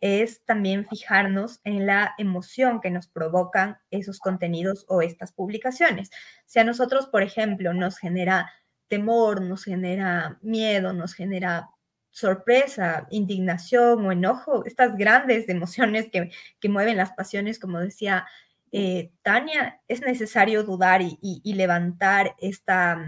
es 0.00 0.44
también 0.44 0.84
fijarnos 0.86 1.60
en 1.64 1.86
la 1.86 2.14
emoción 2.18 2.80
que 2.80 2.90
nos 2.90 3.06
provocan 3.06 3.78
esos 3.90 4.18
contenidos 4.18 4.84
o 4.88 5.02
estas 5.02 5.32
publicaciones. 5.32 6.10
Si 6.44 6.58
a 6.58 6.64
nosotros, 6.64 7.06
por 7.06 7.22
ejemplo, 7.22 7.72
nos 7.72 7.98
genera 7.98 8.50
temor, 8.88 9.40
nos 9.42 9.64
genera 9.64 10.38
miedo, 10.42 10.92
nos 10.92 11.14
genera 11.14 11.70
sorpresa, 12.16 13.06
indignación 13.10 14.06
o 14.06 14.10
enojo, 14.10 14.64
estas 14.64 14.96
grandes 14.96 15.48
emociones 15.50 16.08
que, 16.10 16.30
mueven 16.68 16.96
las 16.96 17.12
pasiones, 17.12 17.58
como 17.58 17.78
decía 17.78 18.26
eh, 18.72 19.12
Tania, 19.22 19.80
es 19.86 20.00
necesario 20.00 20.64
dudar 20.64 21.02
y, 21.02 21.54
levantar 21.54 22.34
esta, 22.40 22.98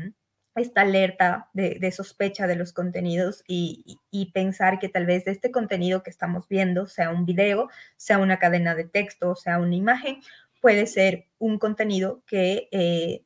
esta 0.54 0.82
alerta 0.82 1.48
de, 1.54 1.90
sospecha 1.90 2.46
de 2.46 2.56
los 2.56 2.74
contenidos 2.74 3.42
y, 3.48 3.98
pensar 4.34 4.78
que 4.78 4.90
tal 4.90 5.06
vez 5.06 5.26
este 5.26 5.50
contenido 5.50 6.02
que 6.02 6.10
estamos 6.10 6.46
viendo, 6.46 6.86
sea 6.86 7.08
un 7.10 7.24
video, 7.24 7.70
sea 7.96 8.18
una 8.18 8.38
cadena 8.38 8.74
de 8.74 8.84
texto, 8.84 9.34
sea 9.34 9.58
una 9.58 9.74
imagen, 9.74 10.20
puede 10.60 10.86
ser 10.86 11.28
un 11.38 11.58
contenido 11.58 12.22
que 12.26 12.68
eh, 12.72 13.24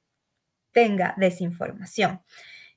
tenga 0.71 1.14
desinformación. 1.18 2.23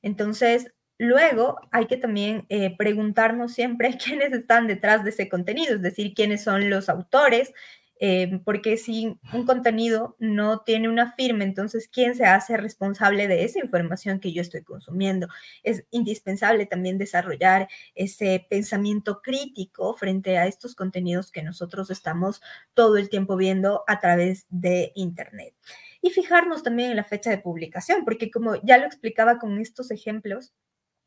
Entonces, 0.02 0.75
Luego 0.98 1.60
hay 1.72 1.88
que 1.88 1.98
también 1.98 2.46
eh, 2.50 2.76
preguntarnos 2.78 3.54
siempre 3.54 3.98
quiénes 4.04 4.32
están 4.34 4.68
detrás 4.68 5.04
de 5.04 5.10
ese 5.10 5.30
contenido, 5.30 5.76
es 5.76 5.82
decir, 5.82 6.14
quiénes 6.14 6.44
son 6.44 6.70
los 6.70 6.90
autores, 6.90 7.54
eh, 7.98 8.42
porque 8.44 8.76
si 8.76 9.18
un 9.32 9.46
contenido 9.46 10.18
no 10.20 10.62
tiene 10.62 10.90
una 10.90 11.14
firma, 11.14 11.44
entonces, 11.46 11.88
¿quién 11.88 12.16
se 12.16 12.26
hace 12.26 12.58
responsable 12.58 13.28
de 13.28 13.46
esa 13.46 13.60
información 13.60 14.20
que 14.20 14.34
yo 14.34 14.42
estoy 14.42 14.64
consumiendo? 14.64 15.28
Es 15.64 15.86
indispensable 15.92 16.66
también 16.66 16.98
desarrollar 16.98 17.70
ese 17.94 18.46
pensamiento 18.50 19.22
crítico 19.22 19.94
frente 19.94 20.38
a 20.38 20.48
estos 20.48 20.76
contenidos 20.76 21.32
que 21.32 21.44
nosotros 21.44 21.90
estamos 21.90 22.42
todo 22.74 22.98
el 22.98 23.10
tiempo 23.10 23.38
viendo 23.38 23.84
a 23.88 24.00
través 24.02 24.46
de 24.50 24.92
Internet. 24.96 25.54
Y 26.02 26.10
fijarnos 26.10 26.64
también 26.64 26.92
en 26.92 26.98
la 26.98 27.04
fecha 27.06 27.30
de 27.30 27.38
publicación, 27.38 28.04
porque 28.04 28.30
como 28.30 28.56
ya 28.64 28.78
lo 28.78 28.86
explicaba 28.86 29.40
con 29.40 29.58
estos 29.60 29.90
ejemplos, 29.90 30.54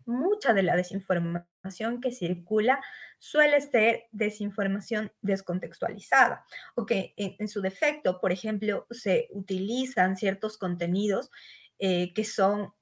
mucha 0.08 0.54
de 0.54 0.62
la 0.62 0.74
desinformación 0.74 2.00
que 2.00 2.12
circula 2.12 2.80
suele 3.18 3.60
ser 3.60 4.04
desinformación 4.10 5.12
descontextualizada 5.20 6.44
o 6.74 6.86
que 6.86 7.14
en, 7.16 7.48
su 7.48 7.60
defecto, 7.60 8.20
por 8.20 8.32
ejemplo, 8.32 8.86
se 8.90 9.28
utilizan 9.30 10.16
ciertos 10.16 10.56
contenidos 10.56 11.30
eh, 11.78 12.12
que 12.14 12.24
son 12.24 12.72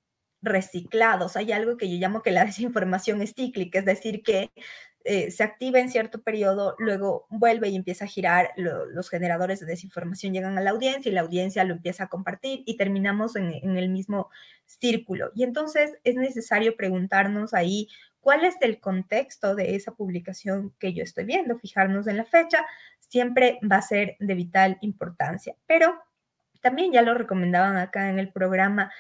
reciclados. 0.40 1.36
Hay 1.36 1.52
algo 1.52 1.76
que 1.76 1.90
yo 1.90 1.98
llamo 1.98 2.22
que 2.22 2.30
la 2.30 2.44
desinformación 2.46 3.20
es 3.22 3.34
cíclica, 3.34 3.80
es 3.80 3.84
decir, 3.84 4.22
que 4.22 4.52
eh, 5.06 5.30
se 5.30 5.44
activa 5.44 5.78
en 5.78 5.88
cierto 5.88 6.20
periodo, 6.22 6.74
luego 6.78 7.26
vuelve 7.30 7.68
y 7.68 7.76
empieza 7.76 8.04
a 8.04 8.08
girar, 8.08 8.50
los 8.56 9.08
generadores 9.08 9.60
de 9.60 9.66
desinformación 9.66 10.32
llegan 10.32 10.58
a 10.58 10.60
la 10.60 10.70
audiencia 10.70 11.08
y 11.08 11.14
la 11.14 11.20
audiencia 11.20 11.64
lo 11.64 11.74
empieza 11.74 12.04
a 12.04 12.08
compartir 12.08 12.62
y 12.66 12.76
terminamos 12.76 13.36
en, 13.36 13.52
en 13.54 13.76
el 13.76 13.88
mismo 13.88 14.30
círculo. 14.64 15.30
Y 15.34 15.44
entonces 15.44 15.96
es 16.04 16.16
necesario 16.16 16.76
preguntarnos 16.76 17.54
ahí 17.54 17.88
cuál 18.20 18.44
es 18.44 18.56
el 18.60 18.80
contexto 18.80 19.54
de 19.54 19.76
esa 19.76 19.94
publicación 19.94 20.74
que 20.80 20.92
yo 20.92 21.04
estoy 21.04 21.24
viendo, 21.24 21.56
fijarnos 21.58 22.08
en 22.08 22.16
la 22.16 22.24
fecha, 22.24 22.66
siempre 22.98 23.60
va 23.70 23.76
a 23.76 23.82
ser 23.82 24.16
de 24.18 24.34
vital 24.34 24.78
importancia. 24.80 25.54
Pero 25.66 25.94
también 26.60 26.90
ya 26.90 27.02
lo 27.02 27.14
recomendaban 27.14 27.76
acá 27.76 28.10
en 28.10 28.18
el 28.18 28.32
programa, 28.32 28.90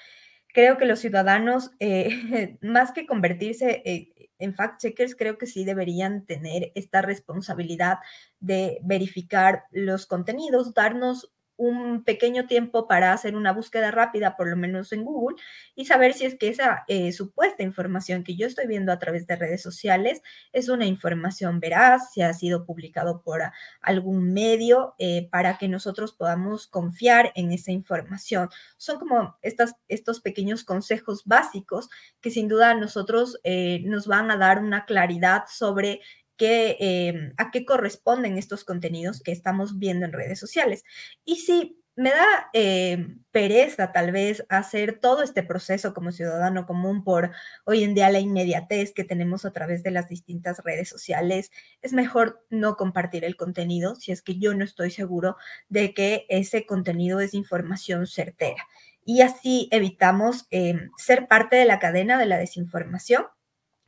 creo 0.56 0.78
que 0.78 0.86
los 0.86 1.00
ciudadanos, 1.00 1.72
eh, 1.80 2.56
más 2.62 2.90
que 2.92 3.06
convertirse 3.06 3.82
eh, 3.84 4.30
en 4.38 4.54
fact-checkers, 4.54 5.14
creo 5.14 5.36
que 5.36 5.46
sí 5.46 5.66
deberían 5.66 6.24
tener 6.24 6.72
esta 6.74 7.02
responsabilidad 7.02 7.98
de 8.40 8.78
verificar 8.82 9.64
los 9.70 10.06
contenidos, 10.06 10.72
darnos 10.72 11.30
un 11.56 12.04
pequeño 12.04 12.46
tiempo 12.46 12.86
para 12.86 13.12
hacer 13.12 13.36
una 13.36 13.52
búsqueda 13.52 13.90
rápida, 13.90 14.36
por 14.36 14.48
lo 14.48 14.56
menos 14.56 14.92
en 14.92 15.04
Google, 15.04 15.36
y 15.74 15.86
saber 15.86 16.12
si 16.12 16.26
es 16.26 16.34
que 16.36 16.48
esa 16.48 16.84
eh, 16.88 17.12
supuesta 17.12 17.62
información 17.62 18.24
que 18.24 18.36
yo 18.36 18.46
estoy 18.46 18.66
viendo 18.66 18.92
a 18.92 18.98
través 18.98 19.26
de 19.26 19.36
redes 19.36 19.62
sociales 19.62 20.22
es 20.52 20.68
una 20.68 20.86
información 20.86 21.60
veraz, 21.60 22.12
si 22.12 22.22
ha 22.22 22.32
sido 22.32 22.64
publicado 22.66 23.22
por 23.22 23.42
algún 23.80 24.32
medio, 24.32 24.94
eh, 24.98 25.28
para 25.30 25.58
que 25.58 25.68
nosotros 25.68 26.12
podamos 26.12 26.66
confiar 26.66 27.32
en 27.34 27.52
esa 27.52 27.72
información. 27.72 28.48
Son 28.76 28.98
como 28.98 29.36
estos 29.42 30.20
pequeños 30.20 30.64
consejos 30.64 31.24
básicos 31.24 31.88
que 32.20 32.30
sin 32.30 32.48
duda 32.48 32.70
a 32.70 32.74
nosotros 32.74 33.38
eh, 33.44 33.82
nos 33.84 34.06
van 34.06 34.30
a 34.30 34.36
dar 34.36 34.58
una 34.62 34.84
claridad 34.84 35.44
sobre 35.48 36.00
Em, 36.38 37.32
a 37.38 37.50
qué 37.50 37.64
corresponden 37.64 38.36
estos 38.38 38.64
contenidos 38.64 39.20
que 39.22 39.32
estamos 39.32 39.78
viendo 39.78 40.04
en 40.04 40.12
redes 40.12 40.38
sociales. 40.38 40.84
Y 41.24 41.36
si 41.36 41.82
me 41.96 42.10
da 42.10 42.50
em, 42.52 43.22
pereza 43.30 43.90
tal 43.90 44.12
vez 44.12 44.44
hacer 44.50 44.98
todo 45.00 45.22
este 45.22 45.42
proceso 45.42 45.94
como 45.94 46.12
ciudadano 46.12 46.66
común 46.66 47.04
por 47.04 47.30
hoy 47.64 47.84
en 47.84 47.94
día 47.94 48.10
la 48.10 48.20
inmediatez 48.20 48.92
que 48.92 49.04
tenemos 49.04 49.46
a 49.46 49.52
través 49.52 49.82
de 49.82 49.92
las 49.92 50.08
distintas 50.08 50.62
redes 50.62 50.90
sociales. 50.90 51.50
Es 51.80 51.94
mejor 51.94 52.44
no 52.50 52.76
compartir 52.76 53.24
el 53.24 53.36
contenido 53.36 53.94
si 53.96 54.12
es 54.12 54.20
que 54.22 54.38
yo 54.38 54.52
no 54.54 54.64
estoy 54.64 54.90
seguro 54.90 55.36
de 55.70 55.94
que 55.94 56.26
ese 56.28 56.66
contenido 56.66 57.20
es 57.20 57.32
información 57.32 58.06
certera. 58.06 58.66
Y 59.06 59.22
así 59.22 59.68
evitamos 59.70 60.46
em, 60.50 60.90
ser 60.98 61.28
parte 61.28 61.56
de 61.56 61.64
la 61.64 61.78
cadena 61.78 62.18
de 62.18 62.26
la 62.26 62.36
desinformación 62.36 63.24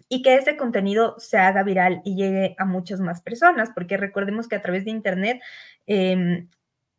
y 0.08 0.22
que 0.22 0.36
ese 0.36 0.56
contenido 0.56 1.16
se 1.18 1.38
haga 1.38 1.62
viral 1.62 2.00
y 2.04 2.16
llegue 2.16 2.54
a 2.58 2.64
muchas 2.64 3.00
más 3.00 3.20
personas, 3.20 3.70
porque 3.74 3.96
recordemos 3.96 4.48
que 4.48 4.56
a 4.56 4.62
través 4.62 4.84
de 4.84 4.90
Internet 4.90 5.40
em, 5.86 6.48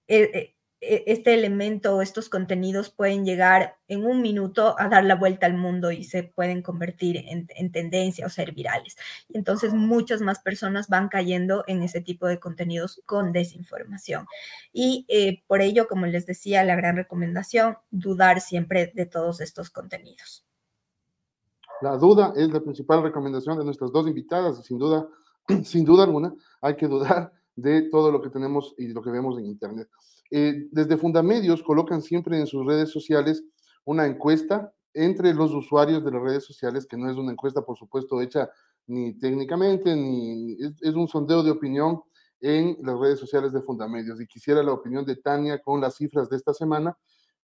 eh, 0.08 0.32
eh, 0.34 0.56
e, 0.82 1.04
este 1.08 1.34
elemento, 1.34 2.02
estos 2.02 2.30
contenidos 2.30 2.90
pueden 2.90 3.26
llegar 3.26 3.78
en 3.88 4.06
un 4.06 4.22
minuto 4.22 4.76
a 4.80 4.88
dar 4.88 5.04
la 5.04 5.16
vuelta 5.16 5.46
al 5.46 5.56
mundo 5.56 5.92
y 5.92 6.04
se 6.06 6.24
pueden 6.24 6.62
convertir 6.62 7.18
en, 7.28 7.72
tendencia 7.72 8.26
o 8.26 8.30
ser 8.30 8.54
virales. 8.54 8.96
Y 9.28 9.38
entonces 9.38 9.74
muchas 9.74 10.22
más 10.22 10.40
personas 10.40 10.88
van 10.88 11.10
cayendo 11.10 11.64
en 11.68 11.84
ese 11.84 12.02
tipo 12.02 12.28
de 12.28 12.40
contenidos 12.40 13.02
con 13.06 13.34
desinformación. 13.34 14.26
Y 14.72 15.06
eh, 15.10 15.44
por 15.48 15.62
ello, 15.62 15.88
como 15.88 16.06
les 16.06 16.26
decía, 16.26 16.64
la 16.64 16.76
gran 16.76 16.96
recomendación, 16.96 17.78
dudar 17.92 18.42
siempre 18.42 18.92
de 18.96 19.06
todos 19.06 19.42
estos 19.42 19.70
contenidos. 19.70 20.49
La 21.82 21.98
duda 21.98 22.34
es 22.36 22.52
la 22.52 22.60
principal 22.60 23.02
recomendación 23.04 23.58
de 23.58 23.66
nuestras 23.66 23.92
dos 23.92 24.08
invitadas 24.08 24.60
y 24.60 24.64
sin 24.64 24.78
duda, 24.78 25.08
sin 25.64 25.86
duda 25.86 26.04
alguna, 26.04 26.34
hay 26.62 26.76
que 26.76 26.88
dudar 26.88 27.32
de 27.56 27.84
todo 27.84 28.12
lo 28.12 28.22
que 28.22 28.30
tenemos 28.30 28.74
y 28.78 28.88
lo 28.88 29.02
que 29.02 29.12
vemos 29.12 29.38
en 29.38 29.46
Internet. 29.46 29.90
Eh, 30.32 30.68
desde 30.72 30.98
Fundamedios 30.98 31.64
colocan 31.64 32.02
siempre 32.02 32.40
en 32.40 32.48
sus 32.48 32.66
redes 32.66 32.90
sociales 32.90 33.44
una 33.86 34.06
encuesta 34.06 34.72
entre 34.94 35.34
los 35.34 35.54
usuarios 35.54 36.04
de 36.04 36.12
las 36.12 36.22
redes 36.22 36.46
sociales, 36.46 36.86
que 36.86 36.98
no 36.98 37.10
es 37.10 37.18
una 37.18 37.32
encuesta, 37.32 37.62
por 37.62 37.78
supuesto, 37.78 38.22
hecha 38.22 38.50
ni 38.88 39.14
técnicamente, 39.14 39.96
ni 39.96 40.58
es, 40.82 40.96
un 40.96 41.08
sondeo 41.08 41.44
de 41.44 41.52
opinión 41.52 42.02
en 42.42 42.78
las 42.82 42.98
redes 43.00 43.20
sociales 43.20 43.54
de 43.54 43.62
Fundamedios. 43.62 44.20
Y 44.20 44.28
quisiera 44.28 44.64
la 44.64 44.74
opinión 44.74 45.06
de 45.06 45.16
Tania 45.16 45.60
con 45.62 45.80
las 45.80 45.96
cifras 45.96 46.30
de 46.30 46.38
esta 46.38 46.54
semana, 46.54 46.98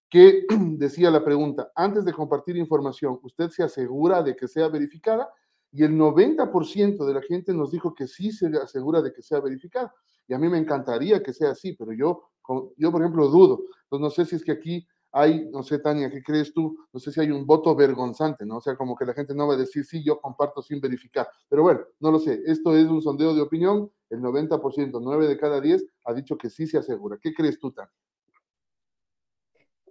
que 0.10 0.46
decía 0.78 1.12
la 1.12 1.24
pregunta, 1.24 1.72
antes 1.76 2.06
de 2.06 2.14
compartir 2.14 2.58
información, 2.58 3.20
¿usted 3.24 3.50
se 3.50 3.64
asegura 3.64 4.24
de 4.24 4.36
que 4.36 4.48
sea 4.48 4.68
verificada? 4.68 5.30
Y 5.72 5.84
el 5.84 5.98
90% 5.98 7.06
de 7.06 7.14
la 7.14 7.22
gente 7.22 7.54
nos 7.54 7.72
dijo 7.72 7.94
que 7.94 8.08
sí 8.08 8.32
se 8.32 8.48
asegura 8.58 9.02
de 9.02 9.12
que 9.12 9.22
sea 9.22 9.42
verificada. 9.42 9.94
Y 10.28 10.34
a 10.34 10.40
mí 10.40 10.48
me 10.48 10.58
encantaría 10.58 11.22
que 11.22 11.34
sea 11.34 11.52
así, 11.52 11.74
pero 11.74 11.92
yo 11.94 12.30
yo, 12.78 12.92
por 12.92 13.02
ejemplo, 13.02 13.28
dudo. 13.28 13.64
Entonces, 13.84 14.02
no 14.02 14.10
sé 14.10 14.26
si 14.26 14.36
es 14.36 14.44
que 14.44 14.52
aquí 14.52 14.88
hay, 15.12 15.50
no 15.50 15.64
sé, 15.64 15.80
Tania, 15.80 16.10
¿qué 16.10 16.22
crees 16.22 16.54
tú? 16.54 16.78
No 16.92 17.00
sé 17.00 17.12
si 17.12 17.22
hay 17.22 17.32
un 17.32 17.46
voto 17.46 17.74
vergonzante, 17.76 18.46
¿no? 18.46 18.58
O 18.58 18.62
sea, 18.62 18.76
como 18.76 18.96
que 18.96 19.06
la 19.06 19.14
gente 19.14 19.34
no 19.34 19.48
va 19.48 19.54
a 19.54 19.58
decir, 19.58 19.86
sí, 19.86 20.04
yo 20.04 20.20
comparto 20.20 20.62
sin 20.62 20.82
verificar. 20.82 21.28
Pero 21.48 21.64
bueno, 21.64 21.82
no 22.00 22.12
lo 22.12 22.20
sé. 22.20 22.42
Esto 22.46 22.76
es 22.76 22.86
un 22.88 23.02
sondeo 23.02 23.34
de 23.34 23.42
opinión. 23.42 23.90
El 24.10 24.20
90%, 24.22 25.00
9 25.02 25.28
de 25.28 25.38
cada 25.38 25.62
10, 25.62 25.86
ha 26.04 26.14
dicho 26.14 26.38
que 26.38 26.50
sí 26.50 26.68
se 26.68 26.78
asegura. 26.78 27.18
¿Qué 27.22 27.34
crees 27.34 27.60
tú, 27.60 27.72
Tania? 27.72 27.92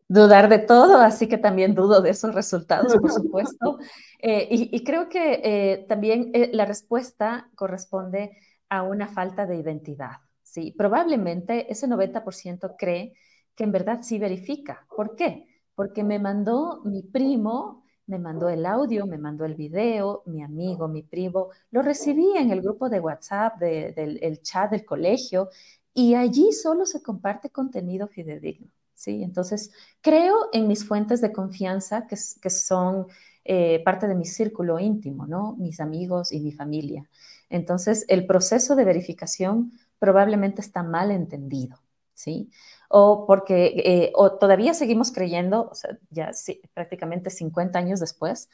Dudar 0.06 0.50
de 0.50 0.58
todo, 0.58 0.98
así 0.98 1.28
que 1.28 1.38
también 1.38 1.74
dudo 1.74 2.02
de 2.02 2.10
esos 2.10 2.34
resultados, 2.34 2.94
por 2.96 3.10
supuesto. 3.10 3.78
Eh, 4.20 4.48
y, 4.50 4.84
creo 4.84 5.08
que 5.08 5.40
eh, 5.42 5.86
también 5.88 6.30
eh, 6.34 6.50
la 6.52 6.66
respuesta 6.66 7.50
corresponde 7.54 8.36
a 8.68 8.82
una 8.82 9.08
falta 9.08 9.46
de 9.46 9.56
identidad. 9.56 10.18
¿sí? 10.42 10.74
Probablemente 10.76 11.70
ese 11.72 11.88
90% 11.88 12.74
cree 12.78 13.14
que 13.54 13.64
en 13.64 13.72
verdad 13.72 14.00
sí 14.02 14.18
verifica. 14.18 14.86
¿Por 14.94 15.16
qué? 15.16 15.46
Porque 15.74 16.04
me 16.04 16.18
mandó 16.18 16.82
mi 16.84 17.02
primo, 17.02 17.84
me 18.06 18.18
mandó 18.18 18.50
el 18.50 18.66
audio, 18.66 19.06
me 19.06 19.16
mandó 19.16 19.46
el 19.46 19.54
video, 19.54 20.22
mi 20.26 20.42
amigo, 20.42 20.86
mi 20.86 21.02
primo, 21.02 21.48
lo 21.70 21.80
recibí 21.80 22.36
en 22.36 22.50
el 22.50 22.60
grupo 22.60 22.90
de 22.90 23.00
WhatsApp, 23.00 23.58
del 23.58 24.42
chat 24.42 24.70
del 24.70 24.84
colegio, 24.84 25.48
y 25.94 26.14
allí 26.14 26.52
solo 26.52 26.84
se 26.84 27.02
comparte 27.02 27.48
contenido 27.50 28.06
fidedigno. 28.08 28.68
¿Sí? 29.04 29.22
Entonces, 29.22 29.70
creo 30.00 30.48
en 30.52 30.66
mis 30.66 30.86
fuentes 30.86 31.20
de 31.20 31.32
confianza, 31.32 32.06
que, 32.06 32.16
son 32.16 33.06
eh, 33.44 33.82
parte 33.84 34.08
de 34.08 34.14
mi 34.14 34.24
círculo 34.24 34.78
íntimo, 34.78 35.26
¿no? 35.26 35.56
Mis 35.58 35.80
amigos 35.80 36.32
y 36.32 36.40
mi 36.40 36.52
familia. 36.52 37.08
Entonces, 37.50 38.06
el 38.08 38.26
proceso 38.26 38.74
de 38.76 38.84
verificación 38.84 39.72
probablemente 39.98 40.62
está 40.62 40.82
mal 40.82 41.10
entendido, 41.10 41.76
¿sí? 42.14 42.50
O 42.88 43.26
porque 43.26 43.66
eh, 43.84 44.12
o 44.14 44.32
todavía 44.38 44.72
seguimos 44.72 45.12
creyendo, 45.12 45.68
o 45.70 45.74
sea, 45.74 45.98
ya 46.10 46.30
prácticamente 46.72 47.28
50 47.28 47.78
años 47.78 48.00
después, 48.00 48.48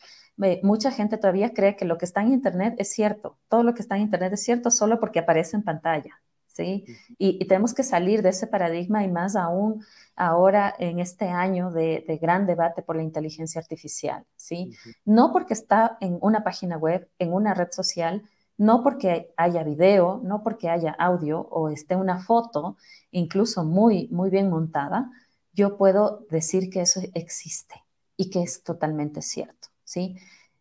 mucha 0.62 0.90
gente 0.90 1.16
todavía 1.18 1.52
cree 1.54 1.76
que 1.76 1.84
lo 1.84 1.96
que 1.98 2.06
está 2.06 2.22
en 2.22 2.32
Internet 2.32 2.74
es 2.78 2.90
cierto, 2.92 3.38
todo 3.48 3.62
lo 3.62 3.74
que 3.74 3.82
está 3.82 3.96
en 3.96 4.02
Internet 4.02 4.32
es 4.32 4.42
cierto 4.42 4.70
solo 4.70 4.98
porque 4.98 5.20
aparece 5.20 5.56
en 5.56 5.62
pantalla, 5.62 6.20
¿sí? 6.52 6.84
Y, 7.18 7.44
tenemos 7.46 7.74
que 7.74 7.82
salir 7.82 8.22
de 8.22 8.30
ese 8.30 8.46
paradigma 8.46 9.04
y 9.04 9.08
más 9.08 9.36
aún 9.36 9.84
ahora 10.16 10.74
en 10.78 11.00
este 11.00 11.28
año 11.28 11.70
de, 11.70 12.18
gran 12.20 12.46
debate 12.46 12.82
por 12.82 12.96
la 12.96 13.02
inteligencia 13.02 13.60
artificial, 13.60 14.24
¿sí? 14.36 14.72
No 15.04 15.32
porque 15.32 15.54
está 15.54 15.96
en 16.00 16.18
una 16.20 16.44
página 16.44 16.76
web, 16.76 17.08
en 17.18 17.32
una 17.32 17.54
red 17.54 17.70
social, 17.70 18.22
no 18.56 18.82
porque 18.82 19.32
haya 19.36 19.62
video, 19.64 20.20
no 20.22 20.42
porque 20.42 20.68
haya 20.68 20.92
audio 20.92 21.40
o 21.40 21.70
esté 21.70 21.96
una 21.96 22.18
foto, 22.18 22.76
incluso 23.10 23.64
muy, 23.64 24.08
muy 24.08 24.28
bien 24.28 24.50
montada, 24.50 25.10
yo 25.52 25.76
puedo 25.76 26.26
decir 26.30 26.70
que 26.70 26.82
eso 26.82 27.00
existe 27.14 27.82
y 28.16 28.30
que 28.30 28.42
es 28.42 28.62
totalmente 28.62 29.22
cierto, 29.22 29.68
¿sí? 29.84 30.16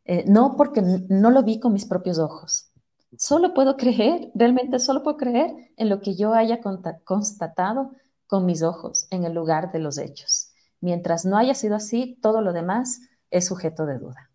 Eh, 0.06 0.23
no 0.28 0.56
porque 0.56 0.82
no 0.82 1.30
lo 1.30 1.43
vi 1.43 1.60
con 1.60 1.73
mis 1.73 1.86
propios 1.86 2.17
ojos. 2.19 2.68
Solo 3.17 3.53
puedo 3.53 3.75
creer, 3.75 4.31
realmente 4.35 4.79
solo 4.79 5.03
puedo 5.03 5.17
creer 5.17 5.71
en 5.77 5.89
lo 5.89 5.99
que 5.99 6.15
yo 6.15 6.33
haya 6.33 6.59
constatado 7.03 7.91
con 8.27 8.45
mis 8.45 8.61
ojos 8.61 9.07
en 9.09 9.23
el 9.23 9.33
lugar 9.33 9.71
de 9.71 9.79
los 9.79 9.97
hechos. 9.97 10.53
Mientras 10.81 11.25
no 11.25 11.37
haya 11.37 11.55
sido 11.55 11.75
así, 11.75 12.17
todo 12.21 12.41
lo 12.41 12.53
demás 12.53 13.01
es 13.31 13.47
sujeto 13.47 13.85
de 13.85 13.97
duda. 13.97 14.29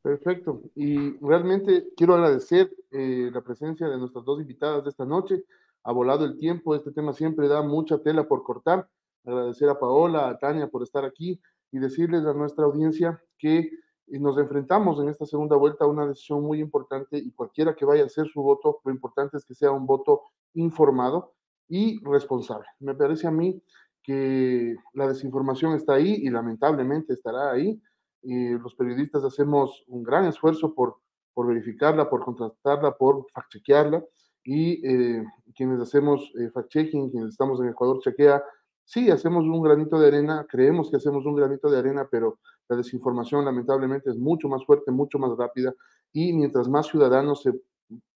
Perfecto. 0.00 0.62
Y 0.76 1.18
realmente 1.18 1.88
quiero 1.96 2.14
agradecer 2.14 2.70
eh, 2.92 3.28
la 3.32 3.42
presencia 3.42 3.88
de 3.88 3.98
nuestras 3.98 4.24
dos 4.24 4.40
invitadas 4.40 4.84
de 4.84 4.90
esta 4.90 5.04
noche. 5.04 5.44
Ha 5.82 5.92
volado 5.92 6.24
el 6.24 6.38
tiempo, 6.38 6.76
este 6.76 6.92
tema 6.92 7.12
siempre 7.12 7.48
da 7.48 7.62
mucha 7.62 7.98
tela 7.98 8.28
por 8.28 8.44
cortar. 8.44 8.88
Agradecer 9.24 9.68
a 9.68 9.80
Paola, 9.80 10.28
a 10.28 10.38
Tania 10.38 10.68
por 10.68 10.84
estar 10.84 11.04
aquí 11.04 11.40
y 11.72 11.80
decirles 11.80 12.24
a 12.24 12.34
nuestra 12.34 12.64
audiencia 12.66 13.20
que 13.36 13.68
eh, 14.08 14.18
nos 14.18 14.38
enfrentamos 14.38 15.00
en 15.00 15.08
esta 15.08 15.26
segunda 15.26 15.56
vuelta 15.56 15.84
a 15.84 15.88
una 15.88 16.06
decisión 16.06 16.42
muy 16.42 16.60
importante 16.60 17.18
y 17.18 17.30
cualquiera 17.32 17.74
que 17.74 17.84
vaya 17.84 18.02
a 18.02 18.06
hacer 18.06 18.26
su 18.28 18.42
voto, 18.42 18.80
lo 18.84 18.92
importante 18.92 19.36
es 19.36 19.44
que 19.44 19.54
sea 19.54 19.70
un 19.70 19.86
voto 19.86 20.22
informado 20.54 21.34
y 21.68 22.02
responsable. 22.04 22.66
Me 22.80 22.94
parece 22.94 23.26
a 23.26 23.30
mí 23.30 23.62
que 24.02 24.76
la 24.94 25.08
desinformación 25.08 25.74
está 25.74 25.94
ahí 25.94 26.14
y 26.22 26.30
lamentablemente 26.30 27.14
estará 27.14 27.50
ahí 27.50 27.80
los 28.26 28.74
periodistas 28.74 29.24
hacemos 29.24 29.84
un 29.86 30.02
gran 30.02 30.24
esfuerzo 30.24 30.74
por, 30.74 30.96
por 31.32 31.46
verificarla, 31.46 32.10
por 32.10 32.24
contratarla, 32.24 32.96
por 32.96 33.26
fact-chequearla, 33.32 34.04
y 34.44 34.86
eh, 34.86 35.24
quienes 35.54 35.80
hacemos 35.80 36.32
eh, 36.38 36.50
fact-checking, 36.50 37.10
quienes 37.10 37.30
estamos 37.30 37.60
en 37.60 37.68
Ecuador 37.68 38.00
Chequea, 38.00 38.42
sí, 38.86 39.10
hacemos 39.10 39.44
un 39.44 39.60
granito 39.60 39.98
de 39.98 40.06
arena, 40.06 40.46
creemos 40.48 40.90
que 40.90 40.96
hacemos 40.96 41.26
un 41.26 41.34
granito 41.34 41.68
de 41.68 41.78
arena, 41.78 42.08
pero 42.10 42.38
la 42.68 42.76
desinformación 42.76 43.44
lamentablemente 43.44 44.10
es 44.10 44.16
mucho 44.16 44.48
más 44.48 44.64
fuerte, 44.64 44.90
mucho 44.90 45.18
más 45.18 45.36
rápida, 45.36 45.74
y 46.12 46.32
mientras 46.32 46.68
más 46.68 46.86
ciudadanos 46.86 47.42
se, 47.42 47.52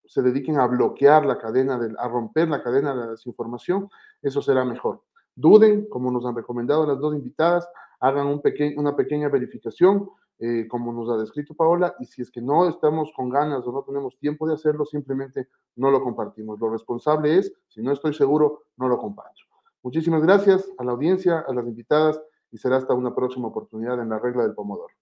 se 0.06 0.22
dediquen 0.22 0.58
a 0.58 0.66
bloquear 0.66 1.26
la 1.26 1.38
cadena, 1.38 1.78
de, 1.78 1.94
a 1.98 2.08
romper 2.08 2.48
la 2.48 2.62
cadena 2.62 2.94
de 2.94 3.00
la 3.00 3.10
desinformación, 3.10 3.90
eso 4.22 4.40
será 4.40 4.64
mejor. 4.64 5.02
Duden, 5.34 5.88
como 5.88 6.10
nos 6.10 6.24
han 6.24 6.36
recomendado 6.36 6.86
las 6.86 6.98
dos 6.98 7.14
invitadas, 7.14 7.68
hagan 8.00 8.28
un 8.28 8.40
una 8.76 8.96
pequeña 8.96 9.28
verificación, 9.28 10.08
eh, 10.38 10.66
como 10.68 10.92
nos 10.92 11.10
ha 11.10 11.20
descrito 11.20 11.54
Paola, 11.54 11.94
y 11.98 12.06
si 12.06 12.22
es 12.22 12.30
que 12.30 12.40
no 12.40 12.66
estamos 12.68 13.12
con 13.14 13.28
ganas 13.28 13.66
o 13.66 13.72
no 13.72 13.82
tenemos 13.82 14.16
tiempo 14.18 14.46
de 14.46 14.54
hacerlo, 14.54 14.86
simplemente 14.86 15.48
no 15.76 15.90
lo 15.90 16.02
compartimos. 16.02 16.58
Lo 16.58 16.70
responsable 16.70 17.38
es, 17.38 17.52
si 17.68 17.82
no 17.82 17.92
estoy 17.92 18.14
seguro, 18.14 18.62
no 18.76 18.88
lo 18.88 18.96
comparto. 18.96 19.49
Muchísimas 19.82 20.22
gracias 20.22 20.70
a 20.78 20.84
la 20.84 20.92
audiencia, 20.92 21.40
a 21.40 21.54
las 21.54 21.66
invitadas, 21.66 22.20
y 22.50 22.58
será 22.58 22.76
hasta 22.76 22.94
una 22.94 23.14
próxima 23.14 23.48
oportunidad 23.48 24.00
en 24.00 24.10
la 24.10 24.18
regla 24.18 24.42
del 24.42 24.54
Pomodoro. 24.54 24.99